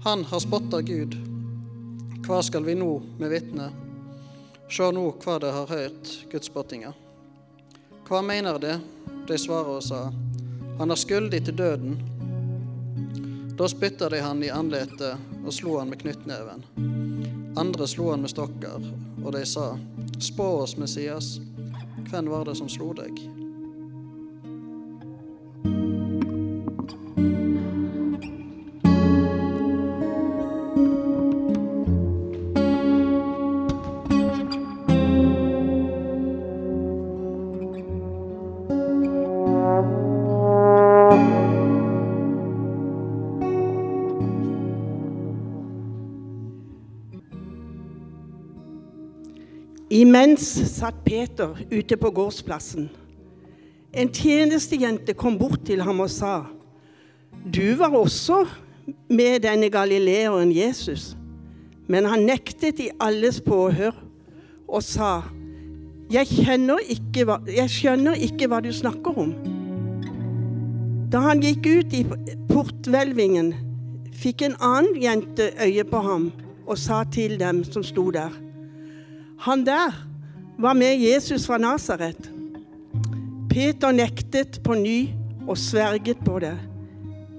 Han 0.04 0.24
har 0.24 0.40
spotta 0.40 0.80
Gud. 0.82 1.16
Hva 2.26 2.42
skal 2.42 2.64
vi 2.66 2.76
nå 2.80 3.02
med 3.20 3.30
vitnet? 3.30 3.76
Se 4.72 4.88
nå 4.92 5.04
hva 5.20 5.36
de 5.44 5.52
har 5.52 5.68
hørt, 5.68 6.12
gudsspottinga. 6.32 6.94
Hva 8.08 8.22
mener 8.24 8.58
de? 8.60 8.78
De 9.28 9.38
svarer 9.38 9.76
og 9.76 9.84
sa, 9.84 10.06
Han 10.80 10.92
er 10.92 10.96
skyldig 10.96 11.44
til 11.46 11.58
døden. 11.58 12.00
Da 13.60 13.68
spytta 13.68 14.10
de 14.10 14.24
han 14.24 14.44
i 14.44 14.50
ansiktet 14.50 15.20
og 15.44 15.54
slo 15.54 15.78
han 15.80 15.92
med 15.92 16.00
knyttneven. 16.02 16.64
Andre 17.58 17.88
slo 17.88 18.12
han 18.12 18.22
med 18.24 18.32
stokker, 18.32 18.84
og 19.26 19.34
de 19.36 19.44
sa, 19.46 19.74
Spå 20.22 20.46
oss, 20.62 20.78
Messias, 20.78 21.40
hvem 22.10 22.30
var 22.32 22.46
det 22.48 22.56
som 22.60 22.70
slo 22.72 22.94
deg? 22.96 23.41
Imens 50.42 50.74
satt 50.74 51.04
Peter 51.06 51.54
ute 51.70 51.98
på 52.02 52.10
gårdsplassen. 52.10 52.88
En 53.94 54.10
tjenestejente 54.10 55.14
kom 55.14 55.38
bort 55.38 55.68
til 55.68 55.84
ham 55.86 56.00
og 56.02 56.10
sa, 56.10 56.46
'Du 57.46 57.76
var 57.78 57.94
også 57.94 58.48
med 59.10 59.44
denne 59.44 59.70
galileeren 59.70 60.52
Jesus.' 60.52 61.16
Men 61.88 62.06
han 62.06 62.26
nektet 62.26 62.80
i 62.80 62.90
alles 63.00 63.42
påhør 63.42 63.92
og 64.68 64.84
sa, 64.84 65.22
'Jeg, 66.10 66.28
ikke 66.90 67.38
jeg 67.48 67.70
skjønner 67.70 68.14
ikke 68.14 68.48
hva 68.48 68.60
du 68.62 68.72
snakker 68.74 69.18
om.' 69.18 69.36
Da 71.12 71.20
han 71.20 71.42
gikk 71.42 71.68
ut 71.68 71.94
i 71.94 72.06
porthvelvingen, 72.50 73.54
fikk 74.14 74.42
en 74.42 74.56
annen 74.60 75.02
jente 75.02 75.52
øye 75.62 75.84
på 75.84 76.00
ham 76.00 76.32
og 76.66 76.78
sa 76.78 77.04
til 77.04 77.40
dem 77.40 77.64
som 77.64 77.84
sto 77.84 78.12
der, 78.12 78.32
han 79.38 79.66
der 79.66 80.11
var 80.62 80.74
med 80.74 81.00
Jesus 81.00 81.48
fra 81.48 81.58
Nasaret. 81.58 82.30
Peter 83.50 83.92
nektet 83.92 84.60
på 84.64 84.76
ny 84.78 85.10
og 85.48 85.58
sverget 85.58 86.22
på 86.26 86.38
det. 86.40 86.54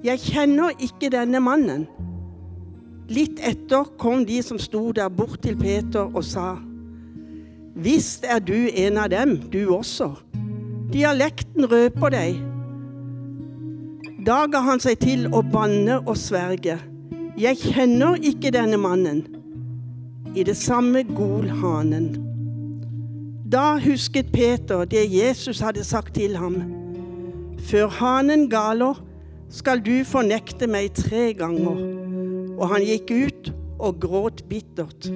Jeg 0.03 0.19
kjenner 0.19 0.75
ikke 0.83 1.13
denne 1.15 1.39
mannen. 1.41 1.85
Litt 3.13 3.39
etter 3.47 3.87
kom 4.01 4.25
de 4.27 4.41
som 4.43 4.59
sto 4.59 4.91
der, 4.97 5.09
bort 5.09 5.39
til 5.45 5.55
Peter 5.59 6.09
og 6.11 6.25
sa, 6.27 6.57
Visst 7.73 8.27
er 8.29 8.43
du 8.43 8.69
en 8.69 8.99
av 9.01 9.09
dem, 9.09 9.37
du 9.53 9.71
også. 9.73 10.11
Dialekten 10.93 11.65
røper 11.71 12.13
deg. 12.13 12.43
Da 14.27 14.43
ga 14.51 14.61
han 14.67 14.83
seg 14.83 14.99
til 15.01 15.25
å 15.33 15.41
banne 15.47 16.03
og 16.03 16.19
sverge. 16.21 16.77
Jeg 17.39 17.63
kjenner 17.63 18.19
ikke 18.21 18.53
denne 18.53 18.77
mannen 18.83 19.25
i 20.35 20.45
det 20.45 20.59
samme 20.59 21.07
gol 21.15 21.49
hanen. 21.63 22.32
Da 23.53 23.77
husket 23.77 24.33
Peter 24.33 24.87
det 24.89 25.03
Jesus 25.13 25.61
hadde 25.61 25.85
sagt 25.85 26.15
til 26.15 26.37
ham. 26.41 26.55
Før 27.61 27.91
hanen 27.93 28.47
galer, 28.51 28.97
skal 29.53 29.83
du 29.85 29.99
fornekte 30.09 30.65
meg 30.73 30.95
tre 30.97 31.35
ganger. 31.37 31.83
Og 32.57 32.71
han 32.71 32.87
gikk 32.87 33.13
ut 33.13 33.51
og 33.77 33.99
gråt 34.01 34.41
bittert. 34.49 35.11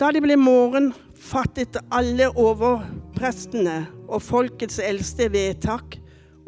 Da 0.00 0.10
det 0.10 0.24
ble 0.26 0.34
morgen, 0.40 0.90
fattet 1.14 1.78
alle 1.94 2.32
overprestene 2.34 3.84
og 4.08 4.24
folkets 4.26 4.80
eldste 4.82 5.30
vedtak 5.30 6.00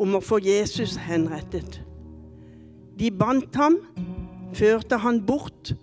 om 0.03 0.19
å 0.19 0.23
få 0.25 0.41
Jesus 0.43 0.97
henrettet. 1.07 1.79
De 2.99 3.15
bandt 3.15 3.55
ham, 3.55 3.79
førte 4.51 4.99
han 4.99 5.23
bort 5.23 5.77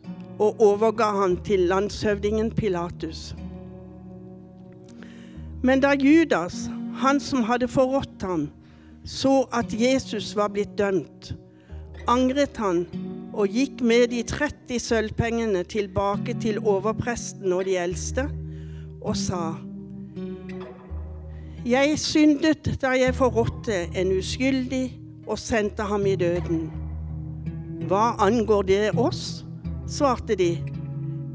og 0.43 0.59
overga 0.59 1.13
han 1.21 1.39
til 1.47 1.69
landshøvdingen 1.71 2.51
Pilatus. 2.51 3.31
Men 5.65 5.81
da 5.81 5.95
Judas, 5.97 6.67
han 7.01 7.19
som 7.19 7.41
hadde 7.43 7.67
forrådt 7.67 8.21
ham, 8.21 8.49
så 9.05 9.47
at 9.53 9.71
Jesus 9.73 10.35
var 10.37 10.51
blitt 10.53 10.75
dømt, 10.77 11.31
angret 12.07 12.57
han 12.61 12.83
og 13.33 13.49
gikk 13.49 13.81
med 13.81 14.11
de 14.13 14.21
30 14.29 14.77
sølvpengene 14.79 15.63
tilbake 15.65 16.35
til 16.41 16.59
overpresten 16.61 17.53
og 17.53 17.65
de 17.65 17.79
eldste 17.81 18.27
og 19.01 19.17
sa:" 19.17 19.55
Jeg 21.65 21.97
syndet 21.99 22.69
da 22.81 22.93
jeg 22.93 23.15
forrådte 23.17 23.97
en 23.97 24.11
uskyldig 24.19 24.99
og 25.27 25.39
sendte 25.39 25.83
ham 25.83 26.05
i 26.05 26.15
døden. 26.15 26.69
Hva 27.89 28.13
angår 28.21 28.61
det 28.61 28.91
oss? 28.97 29.45
svarte 29.87 30.35
de. 30.35 30.61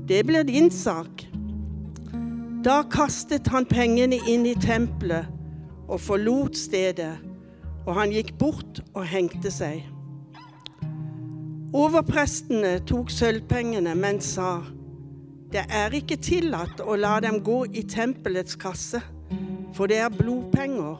Det 0.08 0.26
blir 0.26 0.42
din 0.42 0.70
sak. 0.70 1.29
Da 2.60 2.82
kastet 2.84 3.46
han 3.48 3.64
pengene 3.64 4.18
inn 4.28 4.42
i 4.44 4.52
tempelet 4.60 5.24
og 5.88 5.96
forlot 6.04 6.58
stedet, 6.60 7.14
og 7.86 7.94
han 7.96 8.12
gikk 8.12 8.34
bort 8.36 8.82
og 8.92 9.06
hengte 9.08 9.48
seg. 9.54 9.86
Overprestene 11.72 12.74
tok 12.84 13.08
sølvpengene, 13.14 13.94
men 13.96 14.20
sa, 14.20 14.58
det 15.50 15.64
er 15.72 15.96
ikke 15.96 16.20
tillatt 16.20 16.82
å 16.84 16.98
la 17.00 17.16
dem 17.24 17.40
gå 17.46 17.62
i 17.72 17.86
tempelets 17.88 18.58
kasse, 18.60 19.00
for 19.72 19.88
det 19.88 20.02
er 20.04 20.12
blodpenger. 20.12 20.98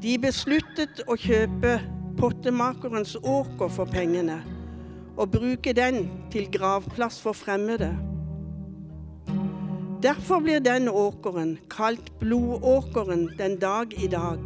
De 0.00 0.16
besluttet 0.22 1.02
å 1.04 1.18
kjøpe 1.20 1.76
pottemakerens 2.16 3.18
åker 3.20 3.68
for 3.68 3.92
pengene 3.92 4.40
og 5.20 5.34
bruke 5.34 5.76
den 5.76 6.06
til 6.32 6.48
gravplass 6.48 7.20
for 7.20 7.36
fremmede. 7.36 7.92
Derfor 10.02 10.40
blir 10.40 10.60
den 10.60 10.88
åkeren 10.88 11.58
kalt 11.68 12.18
blodåkeren 12.20 13.30
den 13.38 13.58
dag 13.60 13.92
i 14.04 14.06
dag. 14.08 14.38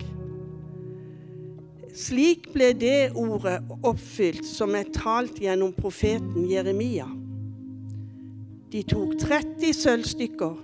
Slik 1.94 2.48
ble 2.50 2.72
det 2.74 3.12
ordet 3.14 3.60
oppfylt 3.86 4.42
som 4.48 4.74
er 4.74 4.88
talt 4.96 5.38
gjennom 5.38 5.70
profeten 5.76 6.48
Jeremia. 6.50 7.06
De 8.74 8.82
tok 8.82 9.14
30 9.20 9.76
sølvstykker, 9.78 10.58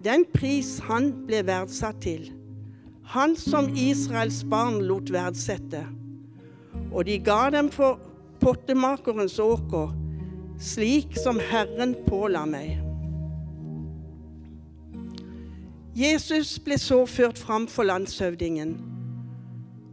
den 0.00 0.24
pris 0.32 0.78
han 0.88 1.10
ble 1.28 1.42
verdsatt 1.44 2.00
til. 2.00 2.30
Han 3.12 3.36
som 3.36 3.68
Israels 3.76 4.40
barn 4.48 4.80
lot 4.88 5.12
verdsette. 5.12 5.84
Og 6.88 7.04
de 7.04 7.20
ga 7.20 7.50
dem 7.52 7.68
for 7.68 8.00
pottemakerens 8.40 9.36
åker, 9.44 9.92
slik 10.56 11.20
som 11.20 11.36
Herren 11.52 11.92
påla 12.08 12.48
meg. 12.48 12.85
Jesus 15.96 16.58
ble 16.60 16.76
så 16.76 16.98
ført 17.08 17.38
fram 17.40 17.64
for 17.72 17.88
landshøvdingen, 17.88 18.74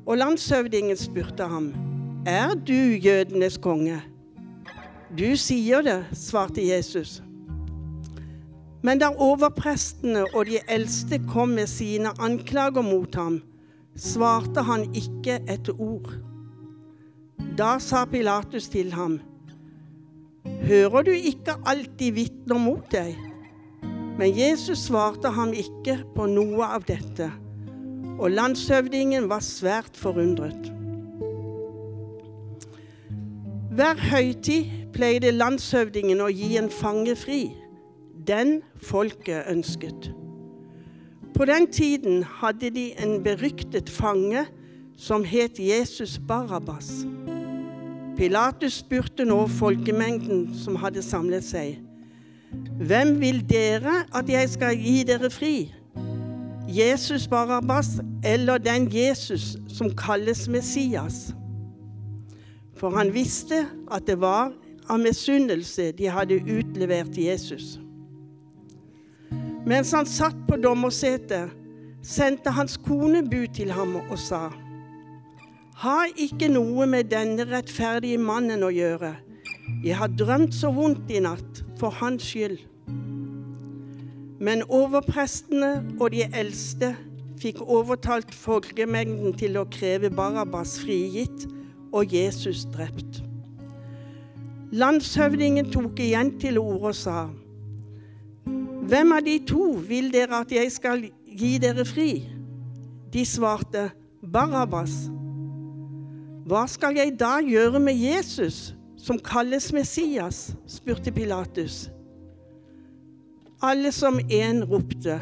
og 0.04 0.18
landshøvdingen 0.20 1.00
spurte 1.00 1.48
ham, 1.48 1.70
Er 2.28 2.56
du 2.56 2.74
jødenes 2.74 3.56
konge? 3.58 4.02
Du 5.18 5.36
sier 5.40 5.80
det, 5.82 6.02
svarte 6.12 6.68
Jesus. 6.68 7.22
Men 8.84 9.00
da 9.00 9.14
overprestene 9.16 10.26
og 10.34 10.52
de 10.52 10.60
eldste 10.68 11.22
kom 11.32 11.56
med 11.56 11.72
sine 11.72 12.12
anklager 12.20 12.84
mot 12.84 13.16
ham, 13.16 13.40
svarte 13.96 14.68
han 14.68 14.90
ikke 14.92 15.40
et 15.48 15.72
ord. 15.78 16.12
Da 17.56 17.78
sa 17.80 18.04
Pilatus 18.06 18.68
til 18.68 18.92
ham, 18.92 19.22
Hører 20.68 21.04
du 21.08 21.16
ikke 21.16 21.62
alltid 21.64 22.12
vitner 22.12 22.60
mot 22.60 22.92
deg? 22.92 23.16
Men 24.18 24.30
Jesus 24.38 24.86
svarte 24.88 25.32
ham 25.34 25.54
ikke 25.58 25.98
på 26.14 26.28
noe 26.30 26.68
av 26.76 26.86
dette, 26.86 27.32
og 28.20 28.30
landshøvdingen 28.32 29.26
var 29.30 29.42
svært 29.42 29.98
forundret. 29.98 30.70
Hver 33.74 33.98
høytid 33.98 34.70
pleide 34.94 35.32
landshøvdingen 35.34 36.22
å 36.22 36.30
gi 36.30 36.52
en 36.62 36.70
fange 36.70 37.16
fri. 37.18 37.48
Den 38.28 38.60
folket 38.86 39.50
ønsket. 39.50 40.12
På 41.34 41.48
den 41.50 41.66
tiden 41.74 42.22
hadde 42.24 42.70
de 42.70 42.92
en 43.02 43.18
beryktet 43.26 43.90
fange 43.90 44.46
som 44.98 45.26
het 45.26 45.58
Jesus 45.58 46.20
Barabbas. 46.28 46.92
Pilatus 48.14 48.78
spurte 48.84 49.26
nå 49.26 49.40
folkemengden 49.58 50.52
som 50.54 50.78
hadde 50.78 51.02
samlet 51.02 51.46
seg. 51.48 51.82
Hvem 52.84 53.20
vil 53.22 53.44
dere 53.50 54.04
at 54.16 54.30
jeg 54.30 54.50
skal 54.50 54.78
gi 54.78 55.04
dere 55.08 55.30
fri? 55.30 55.74
Jesus 56.68 57.28
Barabbas 57.28 58.00
eller 58.24 58.58
den 58.58 58.88
Jesus 58.92 59.58
som 59.68 59.92
kalles 59.96 60.48
Messias? 60.48 61.34
For 62.76 62.90
han 62.90 63.14
visste 63.14 63.66
at 63.92 64.08
det 64.08 64.20
var 64.22 64.52
av 64.90 65.00
misunnelse 65.00 65.92
de 65.92 66.10
hadde 66.12 66.42
utlevert 66.44 67.18
Jesus. 67.18 67.78
Mens 69.66 69.94
han 69.96 70.06
satt 70.10 70.36
på 70.50 70.58
dommersetet, 70.60 71.54
sendte 72.04 72.52
hans 72.52 72.76
kone 72.84 73.22
bud 73.24 73.54
til 73.56 73.72
ham 73.72 73.96
og 73.96 74.20
sa:" 74.20 74.50
Ha 75.84 76.04
ikke 76.18 76.48
noe 76.52 76.86
med 76.86 77.10
denne 77.12 77.46
rettferdige 77.50 78.18
mannen 78.18 78.64
å 78.64 78.70
gjøre. 78.70 79.16
Jeg 79.84 79.98
har 79.98 80.08
drømt 80.08 80.54
så 80.54 80.70
vondt 80.72 81.12
i 81.12 81.20
natt, 81.20 81.63
for 81.84 81.90
hans 81.90 82.24
skyld. 82.24 82.58
Men 84.40 84.64
overprestene 84.70 85.72
og 86.00 86.14
de 86.14 86.24
eldste 86.32 86.94
fikk 87.42 87.60
overtalt 87.60 88.32
folkemengden 88.36 89.34
til 89.36 89.58
å 89.60 89.66
kreve 89.68 90.08
Barabbas 90.16 90.78
frigitt 90.80 91.44
og 91.92 92.14
Jesus 92.16 92.62
drept. 92.72 93.20
Landshøvdingen 94.72 95.74
tok 95.74 96.00
igjen 96.00 96.32
til 96.40 96.62
orde 96.62 96.94
og 96.94 96.96
sa:" 96.96 97.26
Hvem 98.88 99.12
av 99.18 99.26
de 99.28 99.36
to 99.48 99.68
vil 99.90 100.08
dere 100.14 100.40
at 100.40 100.52
jeg 100.52 100.72
skal 100.72 101.04
gi 101.28 101.58
dere 101.58 101.84
fri? 101.86 102.24
De 103.14 103.26
svarte, 103.26 103.90
Barabbas. 104.24 104.96
Hva 106.48 106.64
skal 106.68 106.96
jeg 106.96 107.20
da 107.20 107.42
gjøre 107.44 107.80
med 107.80 108.00
Jesus, 108.00 108.74
som 109.04 109.20
kalles 109.20 109.74
Messias? 109.74 110.56
spurte 110.68 111.12
Pilatus. 111.12 111.90
Alle 113.62 113.92
som 113.92 114.20
én 114.32 114.64
ropte, 114.64 115.20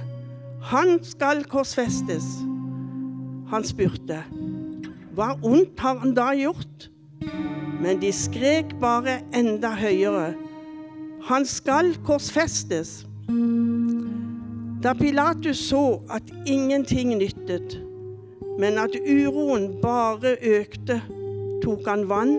Han 0.62 1.00
skal 1.04 1.44
korsfestes. 1.44 2.26
Han 3.50 3.64
spurte, 3.64 4.22
Hva 5.16 5.34
ondt 5.42 5.80
har 5.80 5.98
han 5.98 6.14
da 6.14 6.30
gjort? 6.38 6.90
Men 7.82 7.98
de 8.02 8.12
skrek 8.14 8.76
bare 8.80 9.24
enda 9.34 9.74
høyere, 9.74 10.36
Han 11.26 11.46
skal 11.46 11.96
korsfestes. 12.06 13.08
Da 14.84 14.94
Pilatus 14.94 15.58
så 15.58 16.02
at 16.10 16.24
ingenting 16.46 17.18
nyttet, 17.18 17.82
men 18.60 18.78
at 18.78 18.94
uroen 19.02 19.82
bare 19.82 20.38
økte, 20.42 21.02
tok 21.64 21.86
han 21.88 22.10
vann, 22.10 22.38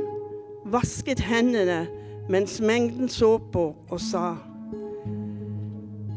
vasket 0.72 1.20
hendene 1.20 1.86
mens 2.32 2.60
mengden 2.60 3.08
så 3.08 3.38
på, 3.52 3.74
og 3.90 4.00
sa:" 4.00 4.34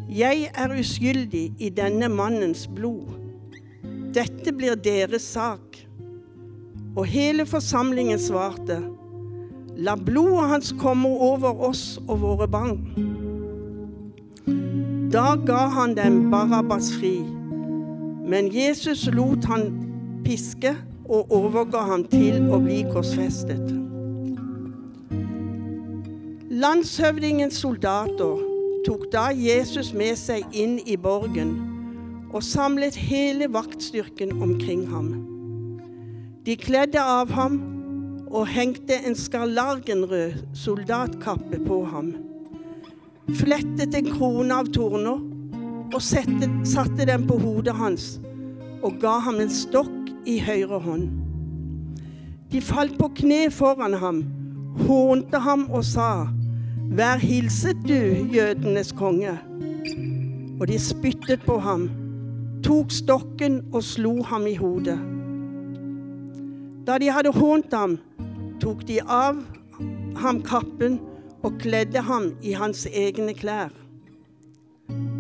Jeg 0.10 0.50
er 0.56 0.80
uskyldig 0.80 1.54
i 1.60 1.70
denne 1.70 2.08
mannens 2.10 2.70
blod. 2.76 3.08
Dette 4.14 4.54
blir 4.54 4.76
deres 4.76 5.22
sak. 5.22 5.88
Og 6.96 7.06
hele 7.06 7.46
forsamlingen 7.46 8.20
svarte:" 8.20 8.84
La 9.78 9.96
blodet 9.96 10.50
hans 10.50 10.76
komme 10.80 11.08
over 11.08 11.52
oss 11.68 12.00
og 12.08 12.22
våre 12.22 12.48
barn. 12.48 12.80
Da 15.12 15.36
ga 15.36 15.68
han 15.68 15.98
dem 15.98 16.32
Barabbas 16.32 16.94
fri, 16.96 17.20
men 18.28 18.48
Jesus 18.56 19.10
lot 19.12 19.46
han 19.46 19.68
piske 20.26 20.76
og 21.10 21.32
overga 21.32 21.78
ham 21.78 22.08
til 22.08 22.48
å 22.52 22.60
bli 22.64 22.86
korsfestet. 22.94 23.85
Landshøvdingens 26.56 27.58
soldater 27.60 28.38
tok 28.86 29.02
da 29.12 29.26
Jesus 29.36 29.90
med 29.92 30.16
seg 30.16 30.54
inn 30.56 30.78
i 30.88 30.94
borgen 30.96 31.50
og 32.30 32.46
samlet 32.48 32.96
hele 32.96 33.50
vaktstyrken 33.52 34.32
omkring 34.40 34.86
ham. 34.88 35.10
De 36.48 36.56
kledde 36.56 37.02
av 37.02 37.34
ham 37.36 37.58
og 38.30 38.48
hengte 38.48 38.96
en 39.04 39.20
skarlagenrød 39.20 40.38
soldatkappe 40.56 41.60
på 41.66 41.82
ham, 41.92 42.14
flettet 43.42 44.00
en 44.00 44.08
krone 44.14 44.56
av 44.56 44.72
torner 44.72 45.20
og 45.92 46.00
sette, 46.00 46.48
satte 46.64 47.10
den 47.12 47.28
på 47.28 47.36
hodet 47.44 47.76
hans 47.76 48.14
og 48.80 48.96
ga 49.04 49.18
ham 49.28 49.44
en 49.44 49.52
stokk 49.52 50.14
i 50.24 50.38
høyre 50.40 50.80
hånd. 50.88 51.12
De 52.48 52.64
falt 52.64 52.96
på 52.96 53.12
kne 53.20 53.44
foran 53.52 54.00
ham, 54.00 54.24
hånte 54.88 55.44
ham 55.44 55.68
og 55.68 55.84
sa, 55.84 56.30
Vær 56.92 57.18
hilset, 57.18 57.78
du 57.88 57.94
jødenes 58.36 58.92
konge. 58.92 59.34
Og 60.60 60.68
de 60.68 60.80
spyttet 60.80 61.42
på 61.46 61.58
ham, 61.58 61.90
tok 62.64 62.92
stokken 62.92 63.62
og 63.74 63.84
slo 63.84 64.22
ham 64.24 64.46
i 64.48 64.56
hodet. 64.56 65.00
Da 66.88 66.98
de 67.02 67.10
hadde 67.10 67.34
hånt 67.34 67.74
ham, 67.74 67.98
tok 68.62 68.86
de 68.88 69.00
av 69.02 69.42
ham 70.22 70.42
kappen 70.46 71.00
og 71.44 71.58
kledde 71.62 72.02
ham 72.06 72.32
i 72.46 72.54
hans 72.54 72.86
egne 72.94 73.34
klær. 73.34 73.74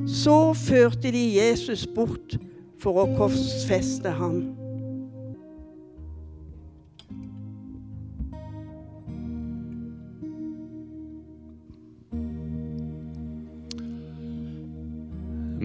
Så 0.07 0.53
førte 0.53 1.11
de 1.11 1.23
Jesus 1.35 1.87
bort 1.87 2.37
for 2.81 3.01
å 3.01 3.09
korsfeste 3.17 4.13
ham. 4.21 4.64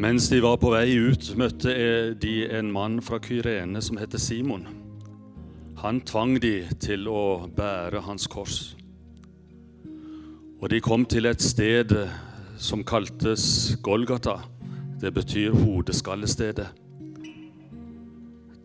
Mens 0.00 0.30
de 0.32 0.38
var 0.40 0.54
på 0.56 0.70
vei 0.72 0.94
ut, 0.96 1.26
møtte 1.36 1.72
de 2.16 2.30
en 2.56 2.70
mann 2.72 3.02
fra 3.04 3.18
Kyrene 3.20 3.82
som 3.84 3.98
heter 4.00 4.22
Simon. 4.22 4.62
Han 5.82 5.98
tvang 6.08 6.38
de 6.40 6.62
til 6.80 7.04
å 7.12 7.44
bære 7.52 8.00
hans 8.06 8.24
kors. 8.32 8.56
Og 10.56 10.70
de 10.72 10.80
kom 10.80 11.04
til 11.04 11.28
et 11.28 11.44
sted 11.44 11.92
som 12.56 12.80
kaltes 12.80 13.76
Golgata. 13.84 14.38
Det 15.04 15.12
betyr 15.12 15.52
hodeskallestedet. 15.58 16.70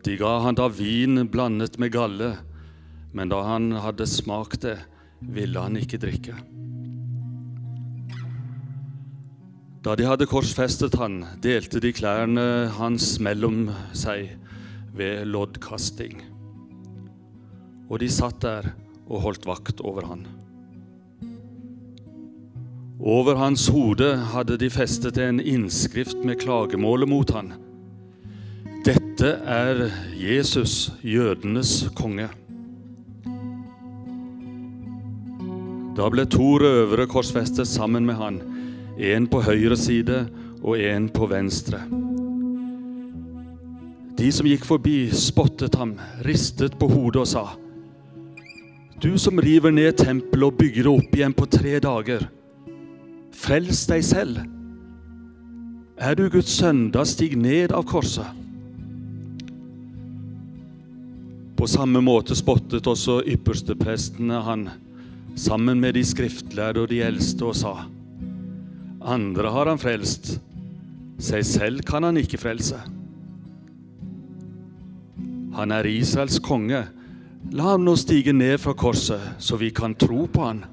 De 0.08 0.16
ga 0.16 0.38
han 0.46 0.56
da 0.56 0.70
vin 0.72 1.26
blandet 1.28 1.76
med 1.84 1.92
galle, 1.98 2.38
men 3.12 3.28
da 3.34 3.44
han 3.44 3.74
hadde 3.84 4.08
smakt 4.08 4.64
det, 4.70 4.78
ville 5.20 5.68
han 5.68 5.76
ikke 5.84 6.00
drikke. 6.00 6.40
Da 9.86 9.94
de 9.94 10.08
hadde 10.10 10.26
korsfestet 10.26 10.96
han, 10.98 11.20
delte 11.44 11.78
de 11.78 11.92
klærne 11.94 12.72
hans 12.74 13.20
mellom 13.22 13.68
seg 13.94 14.32
ved 14.98 15.28
loddkasting. 15.30 16.24
Og 17.86 18.02
de 18.02 18.10
satt 18.10 18.40
der 18.42 18.72
og 19.06 19.22
holdt 19.28 19.46
vakt 19.46 19.84
over 19.86 20.08
han. 20.10 20.24
Over 22.98 23.38
hans 23.38 23.68
hode 23.70 24.10
hadde 24.32 24.58
de 24.58 24.72
festet 24.74 25.20
en 25.22 25.38
innskrift 25.38 26.18
med 26.26 26.40
klagemålet 26.42 27.12
mot 27.12 27.36
han. 27.38 27.54
Dette 28.90 29.36
er 29.46 29.84
Jesus, 30.18 30.96
jødenes 31.06 31.92
konge. 31.94 32.32
Da 35.96 36.10
ble 36.10 36.26
to 36.26 36.56
røvere 36.66 37.06
korsfestet 37.06 37.70
sammen 37.70 38.10
med 38.10 38.18
han 38.18 38.42
en 38.98 39.28
på 39.28 39.42
høyre 39.44 39.78
side 39.78 40.26
og 40.64 40.80
en 40.80 41.10
på 41.12 41.28
venstre. 41.30 41.82
De 44.16 44.32
som 44.32 44.48
gikk 44.48 44.64
forbi, 44.64 45.10
spottet 45.12 45.76
ham, 45.76 45.98
ristet 46.24 46.78
på 46.80 46.88
hodet 46.88 47.26
og 47.26 47.28
sa:" 47.28 47.46
Du 49.04 49.18
som 49.20 49.40
river 49.40 49.72
ned 49.72 49.98
tempelet 50.00 50.48
og 50.48 50.58
bygger 50.58 50.84
det 50.84 50.92
opp 50.92 51.16
igjen 51.16 51.34
på 51.36 51.46
tre 51.52 51.80
dager, 51.84 52.30
frels 53.36 53.86
deg 53.88 54.04
selv. 54.04 54.40
Er 56.00 56.16
du 56.16 56.30
Guds 56.30 56.56
sønn, 56.56 56.92
da 56.92 57.04
stig 57.04 57.36
ned 57.38 57.72
av 57.76 57.84
korset. 57.84 58.26
På 61.56 61.68
samme 61.68 62.02
måte 62.02 62.36
spottet 62.36 62.88
også 62.88 63.22
yppersteprestene 63.28 64.42
han, 64.44 64.70
sammen 65.36 65.80
med 65.80 65.96
de 65.96 66.04
skriftlærde 66.04 66.82
og 66.82 66.90
de 66.90 67.04
eldste, 67.04 67.46
og 67.46 67.56
sa:" 67.56 67.76
Andre 69.06 69.52
har 69.54 69.70
han 69.70 69.78
frelst. 69.78 70.40
Seg 71.22 71.46
selv 71.46 71.84
kan 71.86 72.04
han 72.04 72.18
ikke 72.18 72.40
frelse. 72.42 72.80
Han 75.56 75.72
er 75.72 75.88
Israels 75.88 76.40
konge. 76.44 76.82
La 77.54 77.76
ham 77.76 77.86
nå 77.86 77.94
stige 78.02 78.34
ned 78.34 78.58
fra 78.64 78.74
korset, 78.74 79.22
så 79.38 79.60
vi 79.62 79.70
kan 79.70 79.94
tro 79.96 80.26
på 80.26 80.48
han. 80.48 80.64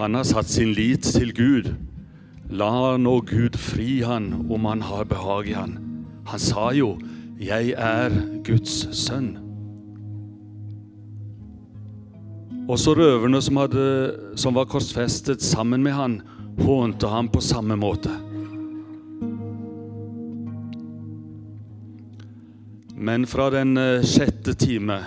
Han 0.00 0.18
har 0.18 0.26
satt 0.26 0.50
sin 0.50 0.74
lit 0.74 1.06
til 1.06 1.30
Gud. 1.36 1.70
La 2.50 2.96
nå 2.98 3.20
Gud 3.28 3.56
fri 3.56 4.00
han 4.02 4.32
om 4.50 4.66
han 4.66 4.82
har 4.82 5.06
behag 5.08 5.52
i 5.52 5.56
han. 5.56 5.78
Han 6.26 6.38
sa 6.38 6.70
jo 6.74 6.98
'Jeg 7.38 7.74
er 7.78 8.10
Guds 8.44 8.86
sønn'. 8.90 9.41
Også 12.70 12.94
røverne 12.94 13.40
som, 13.42 13.58
hadde, 13.58 13.86
som 14.38 14.54
var 14.54 14.68
korsfestet 14.70 15.42
sammen 15.42 15.82
med 15.82 15.96
han, 15.96 16.20
hånte 16.62 17.08
ham 17.10 17.30
på 17.32 17.40
samme 17.42 17.76
måte. 17.76 18.12
Men 23.02 23.26
fra 23.26 23.48
den 23.50 23.74
eh, 23.80 24.04
sjette 24.06 24.54
time 24.54 25.00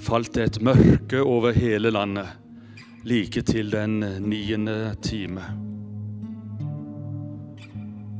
falt 0.00 0.34
det 0.36 0.42
et 0.44 0.58
mørke 0.64 1.22
over 1.24 1.56
hele 1.56 1.92
landet, 1.92 2.28
like 3.08 3.40
til 3.48 3.72
den 3.72 4.02
niende 4.20 4.92
time. 5.00 5.46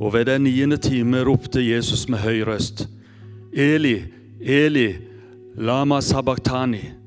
Og 0.01 0.15
ved 0.15 0.25
den 0.31 0.47
niende 0.47 0.79
time 0.81 1.21
ropte 1.27 1.61
Jesus 1.61 2.07
med 2.09 2.23
høy 2.25 2.41
røst, 2.47 2.87
Eli, 3.53 3.99
Eli, 4.41 4.87
lama 5.57 6.01
sabachthani. 6.01 7.00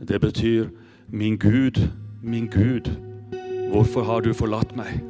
Det 0.00 0.18
betyr, 0.18 0.70
min 1.06 1.36
Gud, 1.38 1.88
min 2.22 2.46
Gud, 2.48 2.88
hvorfor 3.70 4.02
har 4.08 4.24
du 4.24 4.32
forlatt 4.34 4.72
meg? 4.76 5.02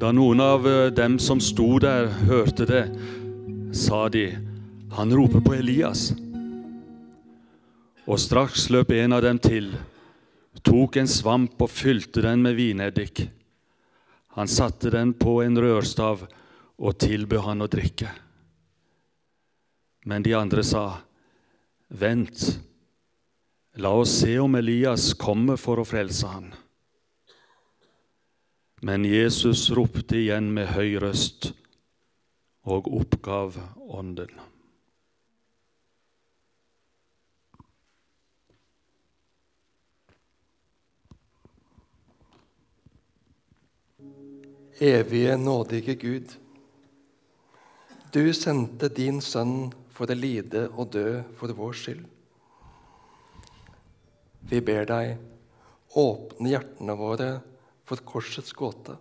Da 0.00 0.10
noen 0.12 0.40
av 0.40 0.64
eh, 0.68 0.88
dem 0.92 1.18
som 1.20 1.40
sto 1.44 1.76
der, 1.84 2.08
hørte 2.28 2.64
det, 2.68 2.82
sa 3.76 4.08
de, 4.08 4.26
han 4.96 5.12
roper 5.12 5.44
på 5.44 5.54
Elias. 5.60 6.10
Og 8.08 8.20
straks 8.20 8.70
løp 8.72 8.96
en 8.96 9.14
av 9.16 9.22
dem 9.24 9.38
til, 9.40 9.70
tok 10.64 10.96
en 10.96 11.08
svamp 11.08 11.60
og 11.60 11.72
fylte 11.72 12.24
den 12.24 12.40
med 12.44 12.56
vineddik. 12.56 13.26
Han 14.34 14.48
satte 14.48 14.90
den 14.90 15.12
på 15.12 15.42
en 15.44 15.60
rørstav 15.60 16.24
og 16.80 17.00
tilbød 17.04 17.44
han 17.44 17.64
å 17.64 17.70
drikke. 17.70 18.10
Men 20.08 20.24
de 20.24 20.34
andre 20.36 20.64
sa, 20.66 20.88
Vent, 21.94 22.60
la 23.72 23.90
oss 23.94 24.10
se 24.18 24.38
om 24.38 24.54
Elias 24.54 25.12
kommer 25.14 25.54
for 25.56 25.78
å 25.78 25.84
frelse 25.86 26.26
han. 26.26 26.48
Men 28.82 29.04
Jesus 29.06 29.68
ropte 29.70 30.18
igjen 30.18 30.48
med 30.56 30.72
høy 30.74 30.96
røst 31.04 31.52
og 32.66 32.90
oppgav 32.90 33.60
ånden. 33.78 34.34
Evige, 44.82 45.38
nådige 45.38 45.94
Gud. 46.02 46.36
Du 48.10 48.26
sendte 48.34 48.90
din 48.90 49.22
sønn 49.22 49.70
for 49.94 50.10
å 50.10 50.18
lide 50.18 50.66
og 50.74 50.90
dø 50.94 51.22
for 51.38 51.54
vår 51.54 51.78
skyld. 51.78 52.04
Vi 54.44 54.60
ber 54.60 54.84
deg, 54.90 55.16
åpne 55.96 56.50
hjertene 56.50 56.96
våre 56.98 57.28
for 57.88 58.02
korsets 58.04 58.52
gåte. 58.56 58.96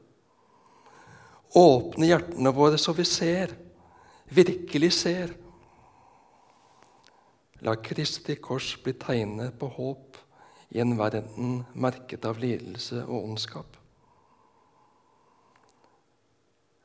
Åpne 1.57 2.07
hjertene 2.09 2.53
våre 2.55 2.79
så 2.81 2.93
vi 2.97 3.05
ser, 3.05 3.51
virkelig 4.33 4.91
ser. 4.97 5.33
La 7.63 7.75
Kristi 7.79 8.35
kors 8.41 8.73
bli 8.83 8.95
tegnet 8.99 9.57
på 9.59 9.69
håp 9.75 10.17
i 10.73 10.81
en 10.81 10.95
verden 10.97 11.61
merket 11.73 12.25
av 12.25 12.39
lidelse 12.41 13.03
og 13.05 13.29
ondskap. 13.29 13.77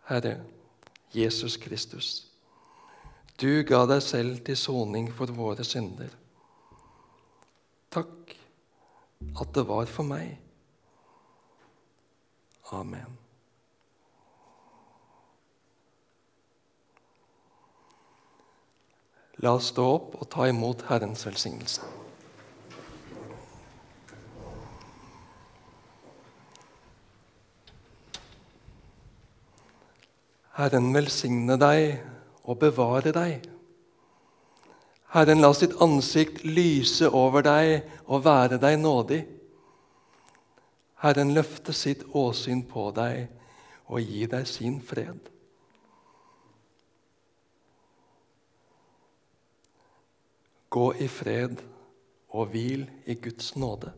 Herre 0.08 0.38
Jesus 1.12 1.56
Kristus, 1.60 2.28
du 3.38 3.62
ga 3.62 3.84
deg 3.86 4.02
selv 4.02 4.40
til 4.46 4.58
soning 4.58 5.12
for 5.14 5.30
våre 5.34 5.64
synder. 5.66 6.10
Takk 7.94 8.34
at 9.38 9.54
det 9.54 9.64
var 9.68 9.86
for 9.90 10.06
meg. 10.06 10.34
Amen. 12.74 13.16
La 19.38 19.54
oss 19.54 19.70
stå 19.70 19.86
opp 19.86 20.18
og 20.18 20.26
ta 20.34 20.48
imot 20.50 20.82
Herrens 20.88 21.22
velsignelse. 21.22 21.86
Herren 30.58 30.90
velsigne 30.90 31.54
deg 31.54 32.00
og 32.48 32.58
bevare 32.62 33.12
deg. 33.12 33.44
Herren 35.12 35.40
la 35.40 35.52
sitt 35.56 35.76
ansikt 35.84 36.42
lyse 36.44 37.08
over 37.08 37.44
deg 37.44 37.88
og 38.08 38.24
være 38.24 38.58
deg 38.60 38.76
nådig. 38.80 39.22
Herren 41.04 41.32
løfte 41.36 41.72
sitt 41.76 42.04
åsyn 42.16 42.64
på 42.68 42.88
deg 42.96 43.28
og 43.88 44.00
gi 44.04 44.26
deg 44.28 44.48
sin 44.48 44.80
fred. 44.84 45.20
Gå 50.68 50.90
i 51.00 51.08
fred 51.08 51.62
og 52.36 52.50
hvil 52.52 52.84
i 53.08 53.16
Guds 53.16 53.54
nåde. 53.56 53.94